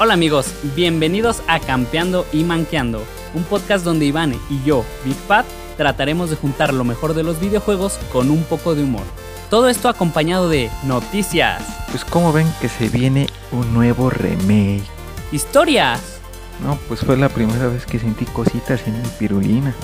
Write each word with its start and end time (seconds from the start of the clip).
Hola 0.00 0.14
amigos, 0.14 0.54
bienvenidos 0.76 1.42
a 1.48 1.58
Campeando 1.58 2.24
y 2.32 2.44
Manqueando, 2.44 3.02
un 3.34 3.42
podcast 3.42 3.84
donde 3.84 4.04
Iván 4.04 4.32
y 4.48 4.62
yo, 4.64 4.84
Big 5.04 5.16
Pat, 5.26 5.44
trataremos 5.76 6.30
de 6.30 6.36
juntar 6.36 6.72
lo 6.72 6.84
mejor 6.84 7.14
de 7.14 7.24
los 7.24 7.40
videojuegos 7.40 7.98
con 8.12 8.30
un 8.30 8.44
poco 8.44 8.76
de 8.76 8.84
humor. 8.84 9.02
Todo 9.50 9.68
esto 9.68 9.88
acompañado 9.88 10.48
de 10.48 10.70
noticias. 10.84 11.64
Pues 11.90 12.04
como 12.04 12.32
ven 12.32 12.46
que 12.60 12.68
se 12.68 12.88
viene 12.88 13.26
un 13.50 13.74
nuevo 13.74 14.08
remake. 14.08 14.84
Historias. 15.32 16.20
No, 16.62 16.78
pues 16.86 17.00
fue 17.00 17.16
la 17.16 17.28
primera 17.28 17.66
vez 17.66 17.84
que 17.84 17.98
sentí 17.98 18.24
cositas 18.26 18.86
en 18.86 19.02
mi 19.02 19.08
pirulina. 19.18 19.74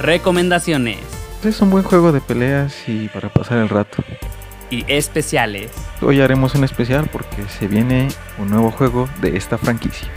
Recomendaciones. 0.00 1.00
Es 1.42 1.60
un 1.60 1.70
buen 1.70 1.82
juego 1.82 2.12
de 2.12 2.20
peleas 2.20 2.72
y 2.86 3.08
para 3.08 3.28
pasar 3.28 3.58
el 3.58 3.68
rato 3.68 4.04
y 4.70 4.84
especiales. 4.88 5.70
Hoy 6.00 6.20
haremos 6.20 6.54
un 6.54 6.64
especial 6.64 7.08
porque 7.12 7.42
se 7.48 7.68
viene 7.68 8.08
un 8.38 8.50
nuevo 8.50 8.70
juego 8.70 9.08
de 9.20 9.36
esta 9.36 9.58
franquicia. 9.58 10.08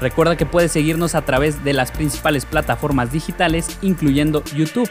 Recuerda 0.00 0.36
que 0.36 0.46
puedes 0.46 0.72
seguirnos 0.72 1.14
a 1.14 1.22
través 1.22 1.64
de 1.64 1.72
las 1.72 1.90
principales 1.90 2.44
plataformas 2.44 3.12
digitales, 3.12 3.78
incluyendo 3.82 4.44
YouTube. 4.54 4.90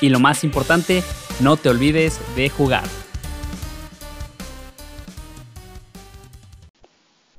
Y 0.00 0.08
lo 0.08 0.20
más 0.20 0.44
importante, 0.44 1.02
no 1.40 1.56
te 1.56 1.68
olvides 1.68 2.20
de 2.36 2.48
jugar. 2.48 2.84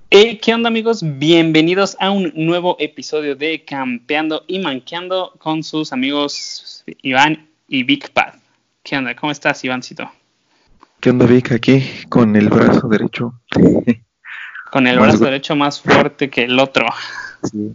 Hey, 0.10 0.40
¿qué 0.42 0.54
onda 0.54 0.70
amigos? 0.70 1.02
Bienvenidos 1.04 1.98
a 2.00 2.12
un 2.12 2.32
nuevo 2.36 2.76
episodio 2.80 3.36
de 3.36 3.66
Campeando 3.66 4.44
y 4.48 4.60
Manqueando 4.60 5.34
con 5.38 5.64
sus 5.64 5.94
amigos 5.94 6.84
Iván 7.02 7.48
y 7.68 7.84
Big 7.84 8.10
Pad. 8.12 8.34
¿Qué 8.84 8.98
onda? 8.98 9.16
¿Cómo 9.16 9.32
estás, 9.32 9.64
Ivancito? 9.64 10.10
¿Qué 11.08 11.12
onda, 11.12 11.26
Vic? 11.26 11.54
Aquí 11.54 11.82
con 12.10 12.36
el 12.36 12.50
brazo 12.50 12.90
derecho. 12.90 13.40
con 14.74 14.88
el 14.88 15.00
brazo 15.00 15.24
derecho 15.24 15.56
más 15.56 15.80
fuerte 15.80 16.30
que 16.30 16.44
el 16.44 16.60
otro. 16.60 16.86
Sí, 17.44 17.74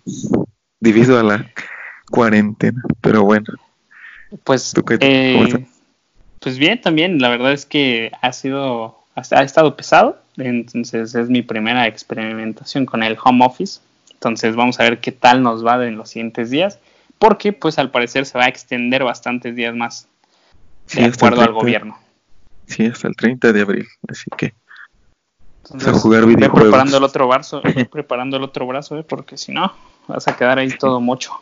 debido 0.81 1.19
a 1.19 1.23
la 1.23 1.51
cuarentena, 2.11 2.83
pero 3.01 3.23
bueno. 3.23 3.47
Pues, 4.45 4.75
eh, 5.01 5.67
pues 6.41 6.59
bien, 6.59 6.83
también. 6.83 7.21
La 7.21 7.31
verdad 7.31 7.55
es 7.55 7.65
que 7.65 8.13
ha 8.21 8.35
sido, 8.35 8.99
ha 9.15 9.43
estado 9.43 9.79
pesado. 9.79 10.21
Entonces 10.37 11.15
es 11.15 11.31
mi 11.31 11.41
primera 11.41 11.87
experimentación 11.87 12.85
con 12.85 13.03
el 13.03 13.17
home 13.25 13.47
office. 13.47 13.81
Entonces 14.13 14.57
vamos 14.57 14.79
a 14.79 14.83
ver 14.83 15.01
qué 15.01 15.11
tal 15.11 15.43
nos 15.43 15.65
va 15.65 15.83
en 15.87 15.97
los 15.97 16.11
siguientes 16.11 16.51
días. 16.51 16.81
Porque 17.19 17.55
pues 17.55 17.79
al 17.79 17.91
parecer 17.91 18.27
se 18.27 18.37
va 18.37 18.45
a 18.45 18.49
extender 18.49 19.05
bastantes 19.05 19.57
días 19.57 19.75
más. 19.75 20.07
de 20.93 21.07
acuerdo 21.07 21.41
al 21.41 21.53
gobierno. 21.53 22.02
Sí, 22.67 22.87
hasta 22.87 23.09
el 23.09 23.17
30 23.17 23.53
de 23.53 23.61
abril, 23.61 23.89
así 24.09 24.31
que 24.37 24.55
Entonces, 25.65 25.89
a 25.89 25.93
jugar 25.93 26.27
videojuegos. 26.27 26.63
preparando 26.63 26.97
el 26.97 27.05
otro 27.05 27.29
brazo, 27.29 27.63
preparando 27.91 28.37
el 28.37 28.43
otro 28.45 28.67
brazo, 28.67 28.99
¿eh? 28.99 29.05
porque 29.05 29.37
si 29.37 29.53
no, 29.53 29.73
vas 30.09 30.29
a 30.29 30.37
quedar 30.37 30.59
ahí 30.59 30.71
todo 30.71 31.01
mucho. 31.01 31.33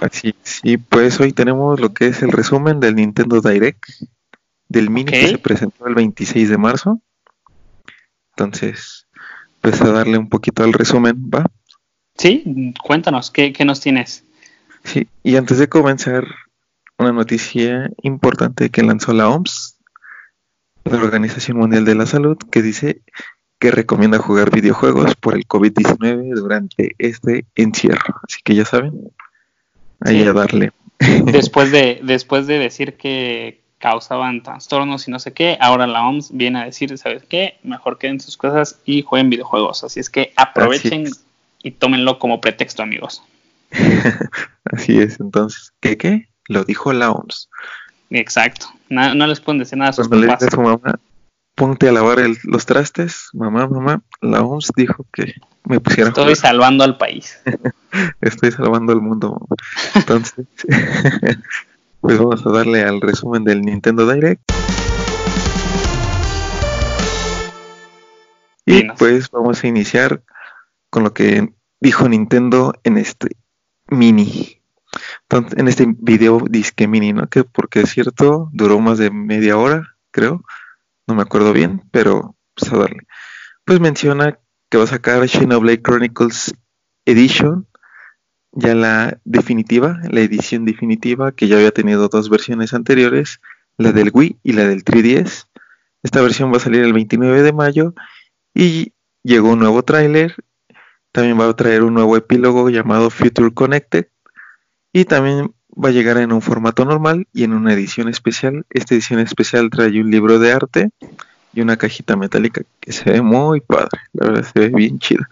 Así, 0.00 0.34
sí, 0.42 0.76
pues 0.76 1.20
hoy 1.20 1.32
tenemos 1.32 1.80
lo 1.80 1.94
que 1.94 2.08
es 2.08 2.22
el 2.22 2.32
resumen 2.32 2.80
del 2.80 2.96
Nintendo 2.96 3.40
Direct, 3.40 3.84
del 4.68 4.90
mini 4.90 5.12
que 5.12 5.28
se 5.28 5.38
presentó 5.38 5.86
el 5.86 5.94
26 5.94 6.48
de 6.48 6.58
marzo. 6.58 7.00
Entonces, 8.36 9.06
pues 9.60 9.80
a 9.80 9.92
darle 9.92 10.18
un 10.18 10.28
poquito 10.28 10.64
al 10.64 10.72
resumen, 10.72 11.30
¿va? 11.32 11.46
Sí, 12.16 12.74
cuéntanos, 12.82 13.30
¿qué, 13.30 13.52
qué 13.52 13.64
nos 13.64 13.80
tienes? 13.80 14.24
Sí, 14.84 15.08
y 15.22 15.36
antes 15.36 15.58
de 15.58 15.68
comenzar, 15.68 16.24
una 16.98 17.12
noticia 17.12 17.90
importante 18.02 18.70
que 18.70 18.82
lanzó 18.82 19.12
la 19.12 19.28
OMS 19.28 19.73
la 20.84 20.98
Organización 20.98 21.58
Mundial 21.58 21.84
de 21.84 21.94
la 21.94 22.06
Salud 22.06 22.36
que 22.50 22.62
dice 22.62 23.00
que 23.58 23.70
recomienda 23.70 24.18
jugar 24.18 24.50
videojuegos 24.50 25.14
por 25.14 25.34
el 25.34 25.46
COVID-19 25.46 26.34
durante 26.34 26.94
este 26.98 27.46
encierro. 27.54 28.20
Así 28.22 28.40
que 28.44 28.54
ya 28.54 28.64
saben, 28.64 29.10
ahí 30.00 30.22
a 30.22 30.32
darle. 30.32 30.72
Después 31.24 31.70
de, 31.72 32.00
después 32.02 32.46
de 32.46 32.58
decir 32.58 32.96
que 32.96 33.62
causaban 33.78 34.42
trastornos 34.42 35.08
y 35.08 35.10
no 35.10 35.18
sé 35.18 35.32
qué, 35.32 35.58
ahora 35.60 35.86
la 35.86 36.06
OMS 36.06 36.30
viene 36.32 36.60
a 36.60 36.64
decir, 36.64 36.96
¿sabes 36.96 37.22
qué? 37.24 37.58
Mejor 37.62 37.98
queden 37.98 38.20
sus 38.20 38.36
cosas 38.36 38.80
y 38.84 39.02
jueguen 39.02 39.30
videojuegos. 39.30 39.84
Así 39.84 40.00
es 40.00 40.10
que 40.10 40.32
aprovechen 40.36 41.06
y 41.62 41.70
tómenlo 41.72 42.18
como 42.18 42.40
pretexto, 42.40 42.82
amigos. 42.82 43.22
Así 44.64 44.98
es, 44.98 45.20
entonces, 45.20 45.72
¿qué 45.80 45.96
qué? 45.96 46.28
Lo 46.48 46.64
dijo 46.64 46.92
la 46.92 47.10
OMS. 47.10 47.48
Exacto. 48.14 48.66
No, 48.88 49.26
les 49.26 49.40
pueden 49.40 49.58
decir 49.58 49.76
nada 49.76 49.90
a 49.90 49.92
sus 49.92 50.08
Cuando 50.08 50.26
le 50.26 50.32
dice 50.32 50.46
a 50.46 50.50
su 50.50 50.60
mamá, 50.60 51.00
ponte 51.56 51.88
a 51.88 51.92
lavar 51.92 52.18
los 52.44 52.66
trastes, 52.66 53.28
mamá, 53.32 53.66
mamá, 53.66 54.02
la 54.20 54.42
OMS 54.42 54.70
dijo 54.76 55.04
que 55.12 55.34
me 55.64 55.80
pusiera 55.80 56.10
Estoy 56.10 56.36
salvando 56.36 56.84
al 56.84 56.96
país. 56.96 57.40
Estoy 58.20 58.52
salvando 58.52 58.92
al 58.92 59.00
mundo, 59.00 59.32
mamá. 59.32 59.56
Entonces, 59.96 60.46
pues 62.00 62.18
vamos 62.18 62.46
a 62.46 62.50
darle 62.50 62.84
al 62.84 63.00
resumen 63.00 63.42
del 63.42 63.62
Nintendo 63.62 64.10
Direct. 64.10 64.42
Y 68.66 68.84
pues 68.92 69.30
vamos 69.30 69.62
a 69.62 69.66
iniciar 69.66 70.22
con 70.88 71.02
lo 71.02 71.12
que 71.12 71.52
dijo 71.80 72.08
Nintendo 72.08 72.72
en 72.84 72.96
este 72.96 73.36
mini 73.88 74.63
en 75.30 75.68
este 75.68 75.86
video 75.98 76.40
disque 76.48 76.88
mini, 76.88 77.12
¿no? 77.12 77.28
Que 77.28 77.44
porque 77.44 77.80
es 77.80 77.90
cierto, 77.90 78.50
duró 78.52 78.80
más 78.80 78.98
de 78.98 79.10
media 79.10 79.56
hora, 79.56 79.96
creo. 80.10 80.44
No 81.06 81.14
me 81.14 81.22
acuerdo 81.22 81.52
bien, 81.52 81.82
pero 81.90 82.36
pues 82.54 82.72
a 82.72 82.78
darle. 82.78 83.06
Pues 83.64 83.80
menciona 83.80 84.38
que 84.70 84.78
va 84.78 84.84
a 84.84 84.88
sacar 84.88 85.28
Xenoblade 85.28 85.82
Chronicles 85.82 86.54
Edition, 87.04 87.66
ya 88.52 88.74
la 88.74 89.18
definitiva, 89.24 90.00
la 90.10 90.20
edición 90.20 90.64
definitiva, 90.64 91.32
que 91.32 91.48
ya 91.48 91.56
había 91.56 91.72
tenido 91.72 92.08
dos 92.08 92.30
versiones 92.30 92.72
anteriores, 92.72 93.40
la 93.76 93.92
del 93.92 94.10
Wii 94.12 94.38
y 94.42 94.52
la 94.52 94.66
del 94.66 94.84
3DS. 94.84 95.46
Esta 96.02 96.22
versión 96.22 96.52
va 96.52 96.58
a 96.58 96.60
salir 96.60 96.82
el 96.82 96.92
29 96.92 97.42
de 97.42 97.52
mayo 97.52 97.94
y 98.54 98.92
llegó 99.22 99.52
un 99.52 99.58
nuevo 99.58 99.82
tráiler. 99.82 100.36
También 101.12 101.38
va 101.38 101.48
a 101.48 101.56
traer 101.56 101.82
un 101.82 101.94
nuevo 101.94 102.16
epílogo 102.16 102.68
llamado 102.70 103.10
Future 103.10 103.52
Connected, 103.52 104.08
y 104.94 105.04
también 105.06 105.52
va 105.72 105.88
a 105.88 105.92
llegar 105.92 106.18
en 106.18 106.32
un 106.32 106.40
formato 106.40 106.84
normal 106.84 107.26
y 107.34 107.42
en 107.42 107.52
una 107.52 107.72
edición 107.72 108.08
especial. 108.08 108.64
Esta 108.70 108.94
edición 108.94 109.18
especial 109.18 109.68
trae 109.68 110.00
un 110.00 110.08
libro 110.08 110.38
de 110.38 110.52
arte 110.52 110.90
y 111.52 111.60
una 111.60 111.76
cajita 111.76 112.14
metálica 112.14 112.62
que 112.78 112.92
se 112.92 113.10
ve 113.10 113.20
muy 113.20 113.60
padre. 113.60 114.00
La 114.12 114.28
verdad 114.28 114.44
se 114.44 114.60
ve 114.60 114.68
bien 114.68 115.00
chida. 115.00 115.28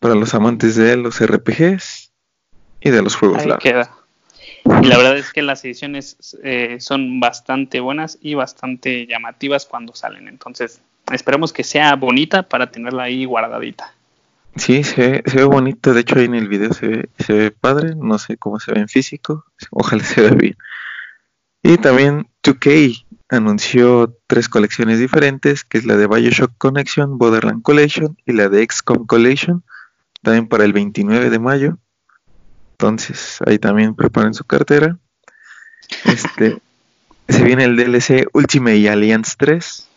Para 0.00 0.14
los 0.14 0.34
amantes 0.34 0.74
de 0.74 0.96
los 0.96 1.20
RPGs 1.20 2.12
y 2.80 2.88
de 2.88 3.02
los 3.02 3.14
juegos 3.14 3.42
Ahí 3.42 3.52
queda. 3.60 3.90
Y 4.64 4.86
la 4.86 4.96
verdad 4.96 5.18
es 5.18 5.34
que 5.34 5.42
las 5.42 5.62
ediciones 5.66 6.38
eh, 6.42 6.78
son 6.80 7.20
bastante 7.20 7.80
buenas 7.80 8.16
y 8.22 8.34
bastante 8.34 9.06
llamativas 9.06 9.66
cuando 9.66 9.94
salen. 9.94 10.28
Entonces, 10.28 10.80
esperemos 11.12 11.52
que 11.52 11.62
sea 11.62 11.94
bonita 11.94 12.42
para 12.42 12.70
tenerla 12.70 13.02
ahí 13.02 13.26
guardadita. 13.26 13.92
Sí, 14.58 14.84
se 14.84 15.22
ve, 15.24 15.44
bonito. 15.44 15.94
De 15.94 16.00
hecho, 16.00 16.18
ahí 16.18 16.24
en 16.26 16.34
el 16.34 16.48
video 16.48 16.72
se 16.72 16.86
ve, 16.86 17.08
se 17.18 17.32
ve 17.32 17.50
padre. 17.50 17.94
No 17.94 18.18
sé 18.18 18.36
cómo 18.36 18.58
se 18.60 18.72
ve 18.72 18.80
en 18.80 18.88
físico. 18.88 19.44
Ojalá 19.70 20.04
se 20.04 20.20
vea 20.20 20.32
bien. 20.32 20.56
Y 21.62 21.76
también 21.78 22.28
2K 22.42 23.04
anunció 23.28 24.16
tres 24.26 24.48
colecciones 24.48 24.98
diferentes, 24.98 25.64
que 25.64 25.78
es 25.78 25.84
la 25.84 25.96
de 25.96 26.06
Bioshock 26.06 26.52
Connection, 26.56 27.18
Borderland 27.18 27.62
Collection 27.62 28.16
y 28.24 28.32
la 28.32 28.48
de 28.48 28.66
XCOM 28.68 29.06
Collection, 29.06 29.64
también 30.22 30.48
para 30.48 30.64
el 30.64 30.72
29 30.72 31.30
de 31.30 31.38
mayo. 31.38 31.78
Entonces, 32.72 33.38
ahí 33.44 33.58
también 33.58 33.94
preparen 33.94 34.34
su 34.34 34.44
cartera. 34.44 34.98
Este, 36.04 36.58
se 37.28 37.44
viene 37.44 37.64
el 37.64 37.76
DLC 37.76 38.28
Ultimate 38.32 38.88
Alliance 38.88 39.34
3, 39.36 39.88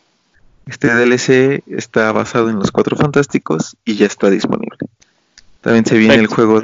este 0.65 0.93
DLC 0.93 1.63
está 1.67 2.11
basado 2.11 2.49
en 2.49 2.59
los 2.59 2.71
Cuatro 2.71 2.95
Fantásticos 2.95 3.77
y 3.83 3.95
ya 3.95 4.05
está 4.05 4.29
disponible. 4.29 4.77
También 5.61 5.85
se 5.85 5.97
viene 5.97 6.15
el 6.15 6.27
juego, 6.27 6.63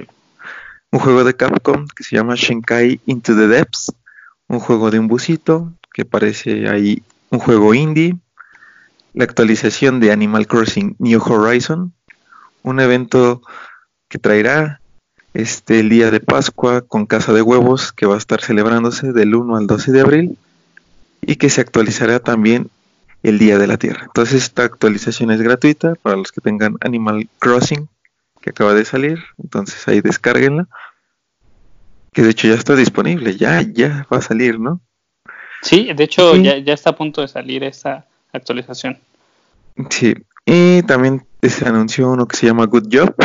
un 0.92 1.00
juego 1.00 1.24
de 1.24 1.36
Capcom 1.36 1.88
que 1.88 2.04
se 2.04 2.16
llama 2.16 2.36
Shenkai 2.36 3.02
Into 3.06 3.36
the 3.36 3.48
Depths, 3.48 3.92
un 4.48 4.60
juego 4.60 4.92
de 4.92 5.00
un 5.00 5.08
busito 5.08 5.74
que 5.94 6.06
parece 6.06 6.70
ahí 6.70 7.04
un 7.30 7.40
juego 7.40 7.74
indie, 7.74 8.18
la 9.14 9.24
actualización 9.24 10.00
de 10.00 10.12
Animal 10.12 10.48
Crossing 10.48 10.96
New 11.00 11.22
Horizon, 11.22 11.94
un 12.64 12.80
evento 12.80 13.42
que 14.10 14.20
traerá 14.20 14.80
este 15.34 15.80
el 15.80 15.90
día 15.90 16.12
de 16.12 16.20
Pascua 16.20 16.82
con 16.82 17.06
Casa 17.06 17.34
de 17.34 17.42
Huevos 17.42 17.92
que 17.94 18.06
va 18.06 18.16
a 18.16 18.20
estar 18.20 18.42
celebrándose 18.42 19.12
del 19.14 19.36
1 19.36 19.58
al 19.58 19.68
12 19.68 19.92
de 19.92 20.02
abril 20.02 20.38
y 21.22 21.36
que 21.36 21.50
se 21.50 21.62
actualizará 21.62 22.20
también 22.20 22.70
el 23.30 23.40
Día 23.40 23.58
de 23.58 23.68
la 23.68 23.78
Tierra. 23.78 24.04
Entonces 24.06 24.44
esta 24.44 24.64
actualización 24.64 25.32
es 25.32 25.42
gratuita 25.42 25.96
para 25.96 26.16
los 26.16 26.32
que 26.32 26.40
tengan 26.40 26.78
Animal 26.80 27.28
Crossing, 27.40 27.90
que 28.42 28.52
acaba 28.52 28.74
de 28.74 28.86
salir. 28.86 29.20
Entonces 29.38 29.86
ahí 29.88 30.02
descárguenla. 30.02 30.68
Que 32.14 32.24
de 32.24 32.30
hecho 32.30 32.48
ya 32.48 32.56
está 32.56 32.76
disponible, 32.76 33.36
ya, 33.36 33.62
ya 33.62 34.08
va 34.12 34.18
a 34.18 34.22
salir, 34.22 34.60
¿no? 34.60 34.80
Sí, 35.62 35.92
de 35.94 36.04
hecho 36.04 36.36
ya, 36.38 36.58
ya 36.58 36.74
está 36.74 36.92
a 36.92 36.96
punto 36.96 37.22
de 37.22 37.28
salir 37.28 37.64
esa 37.64 38.06
actualización. 38.32 38.98
Sí, 39.90 40.16
Y 40.46 40.82
también 40.84 41.28
se 41.42 41.68
anunció 41.68 42.10
uno 42.10 42.28
que 42.28 42.38
se 42.38 42.48
llama 42.48 42.66
Good 42.66 42.88
Job. 42.92 43.16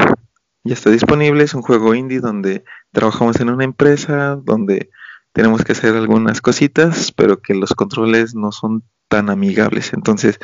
Ya 0.65 0.75
está 0.75 0.91
disponible, 0.91 1.45
es 1.45 1.55
un 1.55 1.63
juego 1.63 1.95
indie 1.95 2.21
donde 2.21 2.65
trabajamos 2.91 3.41
en 3.41 3.51
una 3.51 3.65
empresa, 3.65 4.37
donde 4.37 4.91
tenemos 5.33 5.65
que 5.65 5.73
hacer 5.73 5.95
algunas 5.95 6.41
cositas, 6.41 7.13
pero 7.13 7.41
que 7.41 7.55
los 7.55 7.73
controles 7.75 8.35
no 8.35 8.53
son 8.53 8.83
tan 9.13 9.29
amigables. 9.29 9.93
Entonces, 9.93 10.39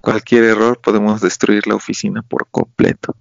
cualquier 0.00 0.44
error 0.44 0.80
podemos 0.80 1.20
destruir 1.20 1.66
la 1.66 1.74
oficina 1.74 2.22
por 2.22 2.48
completo. 2.50 3.14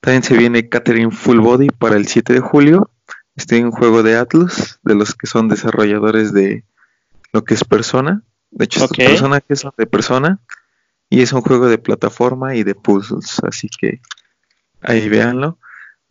También 0.00 0.22
se 0.22 0.36
viene 0.36 0.68
Catherine 0.68 1.10
Full 1.10 1.38
Body 1.38 1.68
para 1.68 1.96
el 1.96 2.06
7 2.06 2.34
de 2.34 2.40
julio. 2.40 2.90
Este 3.34 3.56
es 3.56 3.64
un 3.64 3.70
juego 3.70 4.02
de 4.02 4.18
Atlus, 4.18 4.78
de 4.82 4.94
los 4.94 5.14
que 5.14 5.26
son 5.26 5.48
desarrolladores 5.48 6.34
de 6.34 6.64
lo 7.32 7.44
que 7.44 7.54
es 7.54 7.64
Persona. 7.64 8.20
De 8.50 8.66
hecho, 8.66 8.84
okay. 8.84 9.06
Persona 9.06 9.40
que 9.40 9.54
es 9.54 9.62
de 9.74 9.86
Persona. 9.86 10.38
Y 11.08 11.22
es 11.22 11.32
un 11.32 11.40
juego 11.40 11.68
de 11.68 11.78
plataforma 11.78 12.56
y 12.56 12.62
de 12.62 12.74
puzzles. 12.74 13.40
Así 13.42 13.70
que 13.70 14.02
ahí 14.82 15.08
véanlo. 15.08 15.56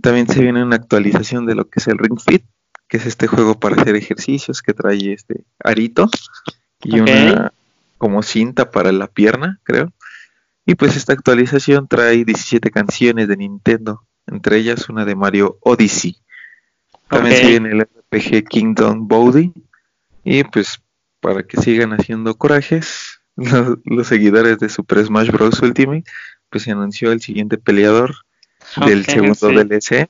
También 0.02 0.28
se 0.28 0.42
viene 0.42 0.64
una 0.64 0.78
actualización 0.78 1.46
de 1.46 1.54
lo 1.54 1.70
que 1.70 1.80
es 1.80 1.88
el 1.88 2.00
Ring 2.00 2.20
Fit, 2.20 2.44
que 2.88 2.98
es 2.98 3.06
este 3.06 3.28
juego 3.28 3.60
para 3.60 3.80
hacer 3.80 3.96
ejercicios 3.96 4.64
que 4.64 4.74
trae 4.74 5.14
este 5.14 5.44
arito 5.64 6.10
y 6.84 7.00
una 7.00 7.53
como 8.04 8.22
cinta 8.22 8.70
para 8.70 8.92
la 8.92 9.08
pierna, 9.08 9.62
creo. 9.64 9.94
Y 10.66 10.76
pues 10.76 10.98
esta 10.98 11.14
actualización 11.14 11.88
trae 11.88 12.26
17 12.26 12.70
canciones 12.70 13.30
de 13.30 13.38
Nintendo, 13.38 14.06
entre 14.28 14.58
ellas 14.58 14.90
una 14.90 15.06
de 15.06 15.16
Mario 15.16 15.58
Odyssey. 15.62 16.18
También 17.08 17.38
se 17.38 17.48
viene 17.48 17.70
el 17.70 17.80
RPG 17.80 18.44
Kingdom 18.50 19.08
Body. 19.08 19.54
Y 20.26 20.44
pues 20.44 20.82
para 21.22 21.44
que 21.44 21.62
sigan 21.62 21.94
haciendo 21.94 22.36
corajes, 22.36 23.22
los, 23.38 24.06
seguidores 24.06 24.60
de 24.60 24.68
Super 24.68 25.06
Smash 25.06 25.32
Bros. 25.32 25.62
Ultimate, 25.62 26.04
pues 26.50 26.66
se 26.66 26.72
anunció 26.72 27.14
el 27.14 27.22
siguiente 27.22 27.58
peleador 27.58 28.16
del 28.86 29.06
segundo 29.06 29.48
DLC, 29.48 30.10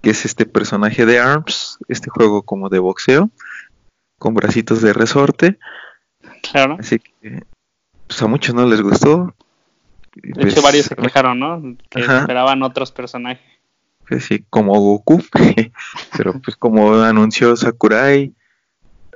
que 0.00 0.10
es 0.10 0.24
este 0.24 0.46
personaje 0.46 1.04
de 1.04 1.18
ARMS, 1.18 1.76
este 1.88 2.08
juego 2.08 2.42
como 2.42 2.70
de 2.70 2.78
boxeo, 2.78 3.30
con 4.18 4.32
bracitos 4.32 4.80
de 4.80 4.94
resorte. 4.94 5.58
Claro. 6.42 6.76
Así 6.78 6.98
que 6.98 7.44
pues 8.12 8.22
a 8.22 8.26
muchos 8.26 8.54
no 8.54 8.66
les 8.66 8.82
gustó. 8.82 9.34
De 10.14 10.28
hecho, 10.28 10.40
pues, 10.40 10.62
varios 10.62 10.86
se 10.86 10.96
quejaron, 10.96 11.38
¿no? 11.38 11.76
Que 11.88 12.00
esperaban 12.00 12.62
otros 12.62 12.92
personajes. 12.92 13.42
Pues 14.06 14.26
sí, 14.26 14.44
como 14.50 14.78
Goku. 14.78 15.22
Pero 16.16 16.38
pues 16.42 16.56
como 16.56 16.94
anunció 16.96 17.56
Sakurai 17.56 18.34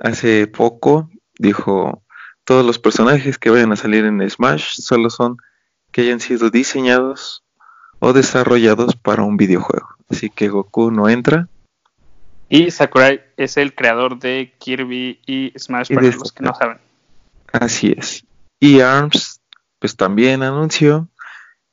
hace 0.01 0.47
poco, 0.47 1.11
dijo, 1.37 2.01
todos 2.43 2.65
los 2.65 2.79
personajes 2.79 3.37
que 3.37 3.51
vayan 3.51 3.71
a 3.71 3.75
salir 3.75 4.05
en 4.05 4.27
Smash 4.27 4.79
solo 4.81 5.11
son 5.11 5.37
que 5.91 6.01
hayan 6.01 6.19
sido 6.19 6.49
diseñados 6.49 7.43
o 7.99 8.13
desarrollados 8.13 8.95
para 8.95 9.21
un 9.21 9.37
videojuego. 9.37 9.89
Así 10.09 10.31
que 10.31 10.47
Goku 10.47 10.89
no 10.89 11.07
entra. 11.07 11.47
Y 12.49 12.71
Sakurai 12.71 13.21
es 13.35 13.57
el 13.57 13.75
creador 13.75 14.17
de 14.17 14.53
Kirby 14.57 15.19
y 15.27 15.53
Smash 15.55 15.93
para 15.93 16.07
los 16.07 16.31
que 16.31 16.43
no 16.43 16.55
saben. 16.55 16.86
Así 17.51 17.93
es. 17.97 18.25
Y 18.59 18.81
ARMS 18.81 19.41
pues 19.79 19.95
también 19.95 20.43
anunció 20.43 21.07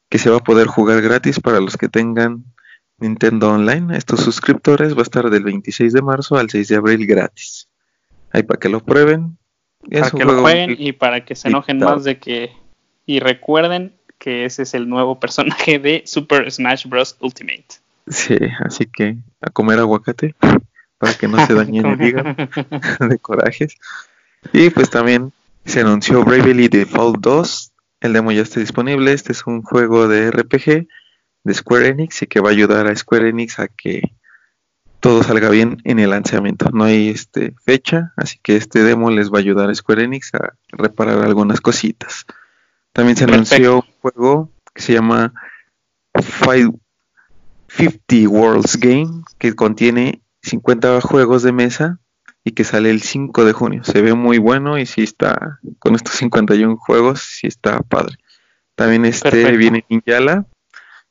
que 0.09 0.19
se 0.19 0.31
va 0.31 0.37
a 0.37 0.45
poder 0.45 0.67
jugar 0.67 1.01
gratis 1.01 1.41
para 1.41 1.61
los 1.61 1.77
que 1.77 1.89
tengan 1.89 2.45
Nintendo 2.99 3.53
Online. 3.53 3.97
Estos 3.97 4.21
suscriptores 4.21 4.95
va 4.95 5.01
a 5.01 5.03
estar 5.03 5.31
del 5.31 5.45
26 5.45 5.93
de 5.93 6.03
marzo 6.03 6.37
al 6.37 6.51
6 6.51 6.69
de 6.69 6.77
abril 6.77 7.07
gratis. 7.07 7.69
Ahí 8.31 8.43
para 8.43 8.61
que 8.61 8.69
lo 8.69 8.81
prueben. 8.81 9.39
para 9.91 10.11
que 10.11 10.25
lo 10.25 10.41
jueguen 10.41 10.77
y 10.79 10.93
para 10.93 11.25
que 11.25 11.35
se 11.35 11.49
enojen 11.49 11.79
más 11.79 12.05
de 12.05 12.19
que... 12.19 12.53
Y 13.07 13.21
recuerden 13.21 13.95
que 14.19 14.45
ese 14.45 14.63
es 14.63 14.75
el 14.75 14.89
nuevo 14.89 15.21
personaje 15.21 15.79
de 15.79 16.03
Super 16.07 16.51
Smash 16.51 16.87
Bros. 16.87 17.17
Ultimate. 17.21 17.67
Sí, 18.07 18.37
así 18.61 18.87
que 18.87 19.17
a 19.41 19.51
comer 19.51 19.79
aguacate 19.79 20.35
para 20.99 21.15
que 21.15 21.27
no 21.27 21.45
se 21.47 21.55
dañe 21.55 21.81
el 21.81 22.01
hígado 22.01 22.35
de 23.09 23.19
corajes. 23.19 23.77
Y 24.53 24.71
pues 24.71 24.91
también 24.91 25.33
se 25.65 25.81
anunció 25.81 26.25
Bravely 26.25 26.69
Default 26.69 27.21
2. 27.21 27.73
El 28.01 28.13
demo 28.13 28.33
ya 28.33 28.43
está 28.43 28.61
disponible. 28.61 29.13
Este 29.13 29.33
es 29.33 29.47
un 29.47 29.63
juego 29.63 30.09
de 30.09 30.31
RPG 30.31 30.87
de 31.45 31.55
Square 31.55 31.89
Enix 31.89 32.23
y 32.23 32.27
que 32.27 32.41
va 32.41 32.51
a 32.51 32.53
ayudar 32.53 32.87
a 32.87 32.97
Square 32.97 33.31
Enix 33.31 33.59
a 33.59 33.69
que 33.69 34.03
todo 35.01 35.23
salga 35.23 35.51
bien 35.51 35.79
en 35.85 35.99
el 35.99 36.11
lanzamiento. 36.11 36.71
No 36.73 36.85
hay 36.85 37.09
este 37.09 37.55
fecha, 37.65 38.13
así 38.17 38.39
que 38.43 38.57
este 38.57 38.83
demo 38.83 39.11
les 39.11 39.31
va 39.31 39.39
a 39.39 39.41
ayudar 39.41 39.71
a 39.71 39.75
Square 39.75 40.05
Enix 40.05 40.35
a 40.35 40.55
reparar 40.69 41.23
algunas 41.23 41.61
cositas. 41.61 42.27
También 42.93 43.17
se 43.17 43.25
anunció 43.25 43.77
un 43.77 43.83
juego 44.01 44.51
que 44.75 44.83
se 44.83 44.93
llama 44.93 45.33
50 46.15 46.79
Worlds 48.29 48.79
Game, 48.79 49.25
que 49.39 49.55
contiene 49.55 50.23
50 50.43 51.01
juegos 51.01 51.43
de 51.43 51.53
mesa 51.53 52.01
y 52.45 52.53
que 52.53 52.65
sale 52.65 52.91
el 52.91 53.03
5 53.03 53.45
de 53.45 53.53
junio. 53.53 53.85
Se 53.85 54.03
ve 54.03 54.15
muy 54.15 54.39
bueno 54.39 54.79
y 54.79 54.85
si 54.85 55.03
está, 55.03 55.61
con 55.79 55.95
estos 55.95 56.15
51 56.17 56.77
juegos, 56.77 57.21
sí 57.23 57.47
está 57.47 57.81
padre. 57.81 58.19
También 58.75 59.07
este 59.07 59.57
viene 59.57 59.87
Ninjala, 59.89 60.47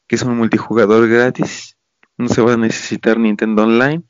que 0.08 0.16
es 0.16 0.22
un 0.22 0.38
multijugador 0.38 1.10
gratis. 1.10 1.76
No 2.18 2.30
se 2.30 2.42
va 2.42 2.54
a 2.54 2.58
necesitar 2.58 3.18
Nintendo 3.18 3.64
Online 3.64 4.04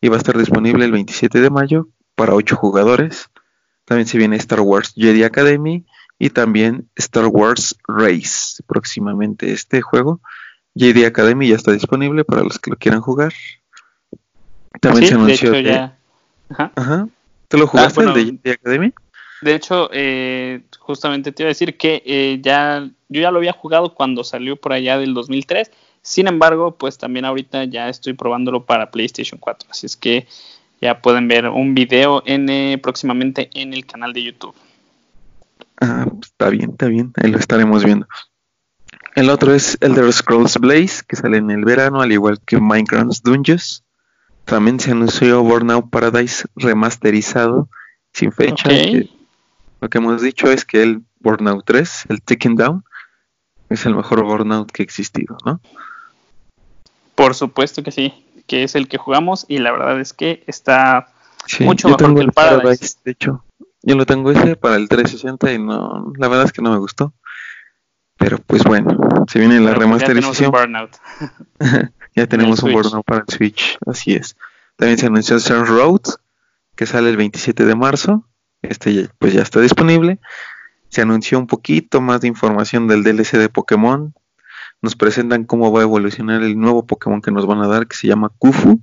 y 0.00 0.08
va 0.08 0.14
a 0.14 0.18
estar 0.18 0.38
disponible 0.38 0.84
el 0.84 0.92
27 0.92 1.40
de 1.40 1.50
mayo 1.50 1.88
para 2.14 2.34
8 2.34 2.54
jugadores. 2.54 3.28
También 3.84 4.06
se 4.06 4.18
viene 4.18 4.36
Star 4.36 4.60
Wars 4.60 4.92
Jedi 4.94 5.24
Academy 5.24 5.84
y 6.18 6.30
también 6.30 6.88
Star 6.94 7.26
Wars 7.26 7.76
Race 7.88 8.62
próximamente. 8.66 9.52
Este 9.52 9.80
juego, 9.80 10.20
Jedi 10.76 11.04
Academy, 11.04 11.48
ya 11.48 11.56
está 11.56 11.72
disponible 11.72 12.24
para 12.24 12.42
los 12.42 12.60
que 12.60 12.70
lo 12.70 12.76
quieran 12.76 13.00
jugar. 13.00 13.32
También 14.80 15.06
se 15.08 15.14
anunció. 15.14 15.50
De 15.50 15.58
hecho, 15.60 15.68
ya... 15.68 15.97
Ajá. 16.50 17.08
¿Tú 17.48 17.58
lo 17.58 17.66
jugaste 17.66 18.00
ah, 18.00 18.04
el 18.04 18.14
de 18.14 18.24
Jedi 18.24 18.50
Academy? 18.50 18.92
De 19.40 19.54
hecho, 19.54 19.88
eh, 19.92 20.62
justamente 20.78 21.32
te 21.32 21.42
iba 21.42 21.48
a 21.48 21.52
decir 21.54 21.76
que 21.76 22.02
eh, 22.04 22.40
ya 22.42 22.88
yo 23.08 23.20
ya 23.22 23.30
lo 23.30 23.38
había 23.38 23.52
jugado 23.52 23.94
cuando 23.94 24.24
salió 24.24 24.56
por 24.56 24.72
allá 24.72 24.98
del 24.98 25.14
2003. 25.14 25.70
Sin 26.02 26.26
embargo, 26.26 26.76
pues 26.76 26.98
también 26.98 27.24
ahorita 27.24 27.64
ya 27.64 27.88
estoy 27.88 28.12
probándolo 28.12 28.64
para 28.64 28.90
PlayStation 28.90 29.38
4. 29.38 29.68
Así 29.70 29.86
es 29.86 29.96
que 29.96 30.26
ya 30.80 31.00
pueden 31.00 31.28
ver 31.28 31.48
un 31.48 31.74
video 31.74 32.22
en, 32.26 32.48
eh, 32.48 32.78
próximamente 32.82 33.50
en 33.54 33.72
el 33.72 33.86
canal 33.86 34.12
de 34.12 34.22
YouTube. 34.22 34.54
Ah, 35.80 36.06
pues, 36.08 36.30
está 36.30 36.50
bien, 36.50 36.70
está 36.70 36.86
bien, 36.86 37.12
ahí 37.22 37.30
lo 37.30 37.38
estaremos 37.38 37.84
viendo. 37.84 38.06
El 39.14 39.30
otro 39.30 39.54
es 39.54 39.76
Elder 39.80 40.12
Scrolls 40.12 40.58
Blaze, 40.58 41.02
que 41.06 41.16
sale 41.16 41.38
en 41.38 41.50
el 41.50 41.64
verano, 41.64 42.00
al 42.00 42.12
igual 42.12 42.40
que 42.44 42.58
Minecraft 42.58 43.24
Dungeons. 43.24 43.84
También 44.48 44.80
se 44.80 44.92
anunció 44.92 45.42
Burnout 45.42 45.90
Paradise 45.90 46.46
remasterizado, 46.56 47.68
sin 48.14 48.32
fecha. 48.32 48.70
lo 49.78 49.90
que 49.90 49.98
hemos 49.98 50.22
dicho 50.22 50.50
es 50.50 50.64
que 50.64 50.82
el 50.82 51.02
Burnout 51.20 51.66
3, 51.66 52.06
el 52.08 52.22
Taking 52.22 52.56
Down, 52.56 52.82
es 53.68 53.84
el 53.84 53.94
mejor 53.94 54.24
Burnout 54.24 54.72
que 54.72 54.82
ha 54.82 54.84
existido, 54.84 55.36
¿no? 55.44 55.60
Por 57.14 57.34
supuesto 57.34 57.82
que 57.82 57.92
sí, 57.92 58.24
que 58.46 58.62
es 58.62 58.74
el 58.74 58.88
que 58.88 58.96
jugamos 58.96 59.44
y 59.48 59.58
la 59.58 59.70
verdad 59.70 60.00
es 60.00 60.14
que 60.14 60.44
está 60.46 61.08
mucho 61.60 61.90
mejor 61.90 62.14
que 62.14 62.22
el 62.22 62.32
Paradise. 62.32 62.96
De 63.04 63.10
hecho, 63.10 63.44
yo 63.82 63.96
lo 63.96 64.06
tengo 64.06 64.30
ese 64.30 64.56
para 64.56 64.76
el 64.76 64.88
360 64.88 65.52
y 65.52 65.58
no, 65.58 66.10
la 66.16 66.28
verdad 66.28 66.46
es 66.46 66.52
que 66.52 66.62
no 66.62 66.70
me 66.70 66.78
gustó. 66.78 67.12
Pero 68.16 68.38
pues 68.38 68.64
bueno, 68.64 68.96
se 69.30 69.40
viene 69.40 69.60
la 69.60 69.74
remasterización. 69.74 70.52
Ya 70.52 70.62
tenemos 70.62 71.92
un 72.22 72.72
Burnout. 72.72 73.04
para 73.04 73.24
el 73.26 73.34
Switch, 73.34 73.78
así 73.86 74.14
es. 74.14 74.36
También 74.76 74.98
se 74.98 75.06
anunció 75.06 75.38
Sun 75.38 75.66
Road, 75.66 76.02
que 76.76 76.86
sale 76.86 77.10
el 77.10 77.16
27 77.16 77.64
de 77.64 77.74
marzo. 77.74 78.24
Este 78.62 79.08
pues 79.18 79.32
ya 79.32 79.42
está 79.42 79.60
disponible. 79.60 80.18
Se 80.88 81.02
anunció 81.02 81.38
un 81.38 81.46
poquito 81.46 82.00
más 82.00 82.20
de 82.20 82.28
información 82.28 82.88
del 82.88 83.02
DLC 83.02 83.32
de 83.32 83.48
Pokémon. 83.48 84.14
Nos 84.80 84.96
presentan 84.96 85.44
cómo 85.44 85.72
va 85.72 85.80
a 85.80 85.82
evolucionar 85.82 86.42
el 86.42 86.58
nuevo 86.58 86.86
Pokémon 86.86 87.20
que 87.20 87.32
nos 87.32 87.46
van 87.46 87.60
a 87.62 87.66
dar, 87.66 87.86
que 87.86 87.96
se 87.96 88.06
llama 88.06 88.30
Kufu. 88.38 88.80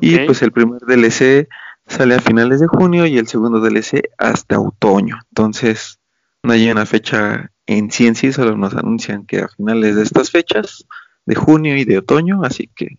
Y 0.00 0.18
pues 0.20 0.42
el 0.42 0.52
primer 0.52 0.80
DLC 0.80 1.48
sale 1.86 2.14
a 2.14 2.20
finales 2.20 2.60
de 2.60 2.66
junio 2.66 3.06
y 3.06 3.18
el 3.18 3.26
segundo 3.26 3.60
DLC 3.60 4.10
hasta 4.18 4.58
otoño. 4.58 5.20
Entonces, 5.30 5.98
no 6.42 6.52
hay 6.52 6.70
una 6.70 6.86
fecha 6.86 7.50
en 7.66 7.90
ciencia, 7.90 8.32
solo 8.32 8.56
nos 8.56 8.74
anuncian 8.74 9.24
que 9.24 9.40
a 9.40 9.48
finales 9.48 9.96
de 9.96 10.02
estas 10.02 10.30
fechas, 10.30 10.86
de 11.26 11.34
junio 11.34 11.76
y 11.76 11.84
de 11.84 11.98
otoño, 11.98 12.42
así 12.44 12.68
que 12.74 12.98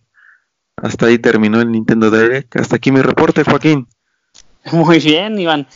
hasta 0.76 1.06
ahí 1.06 1.18
terminó 1.18 1.60
el 1.60 1.72
Nintendo 1.72 2.10
Direct. 2.10 2.56
Hasta 2.56 2.76
aquí 2.76 2.92
mi 2.92 3.00
reporte, 3.00 3.44
Joaquín. 3.44 3.86
Muy 4.72 4.98
bien, 4.98 5.38
Iván. 5.38 5.66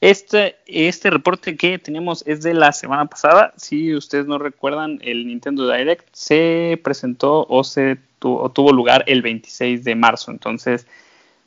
Este, 0.00 0.56
este 0.66 1.10
reporte 1.10 1.56
que 1.56 1.78
tenemos 1.78 2.22
es 2.26 2.42
de 2.42 2.54
la 2.54 2.72
semana 2.72 3.06
pasada. 3.06 3.54
Si 3.56 3.94
ustedes 3.94 4.26
no 4.26 4.38
recuerdan, 4.38 4.98
el 5.02 5.26
Nintendo 5.26 5.70
Direct 5.70 6.06
se 6.12 6.78
presentó 6.84 7.46
o, 7.48 7.64
se 7.64 7.98
o 8.20 8.50
tuvo 8.50 8.72
lugar 8.72 9.04
el 9.06 9.22
26 9.22 9.82
de 9.82 9.94
marzo. 9.94 10.30
Entonces, 10.30 10.86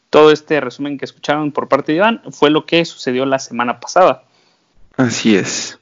todo 0.09 0.31
este 0.31 0.59
resumen 0.59 0.97
que 0.97 1.05
escucharon 1.05 1.51
por 1.51 1.67
parte 1.67 1.91
de 1.91 1.99
Iván 1.99 2.21
fue 2.31 2.49
lo 2.49 2.65
que 2.65 2.83
sucedió 2.85 3.25
la 3.25 3.39
semana 3.39 3.79
pasada. 3.79 4.23
Así 4.95 5.35
es. 5.35 5.79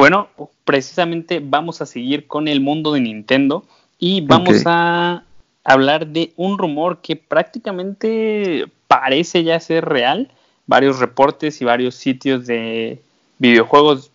Bueno, 0.00 0.28
precisamente 0.64 1.42
vamos 1.44 1.82
a 1.82 1.86
seguir 1.86 2.26
con 2.26 2.48
el 2.48 2.62
mundo 2.62 2.94
de 2.94 3.02
Nintendo 3.02 3.66
y 3.98 4.22
vamos 4.22 4.62
a 4.64 5.24
hablar 5.62 6.06
de 6.06 6.32
un 6.36 6.56
rumor 6.56 7.02
que 7.02 7.16
prácticamente 7.16 8.64
parece 8.88 9.44
ya 9.44 9.60
ser 9.60 9.84
real. 9.84 10.32
Varios 10.66 11.00
reportes 11.00 11.60
y 11.60 11.66
varios 11.66 11.96
sitios 11.96 12.46
de 12.46 13.02
videojuegos 13.36 14.10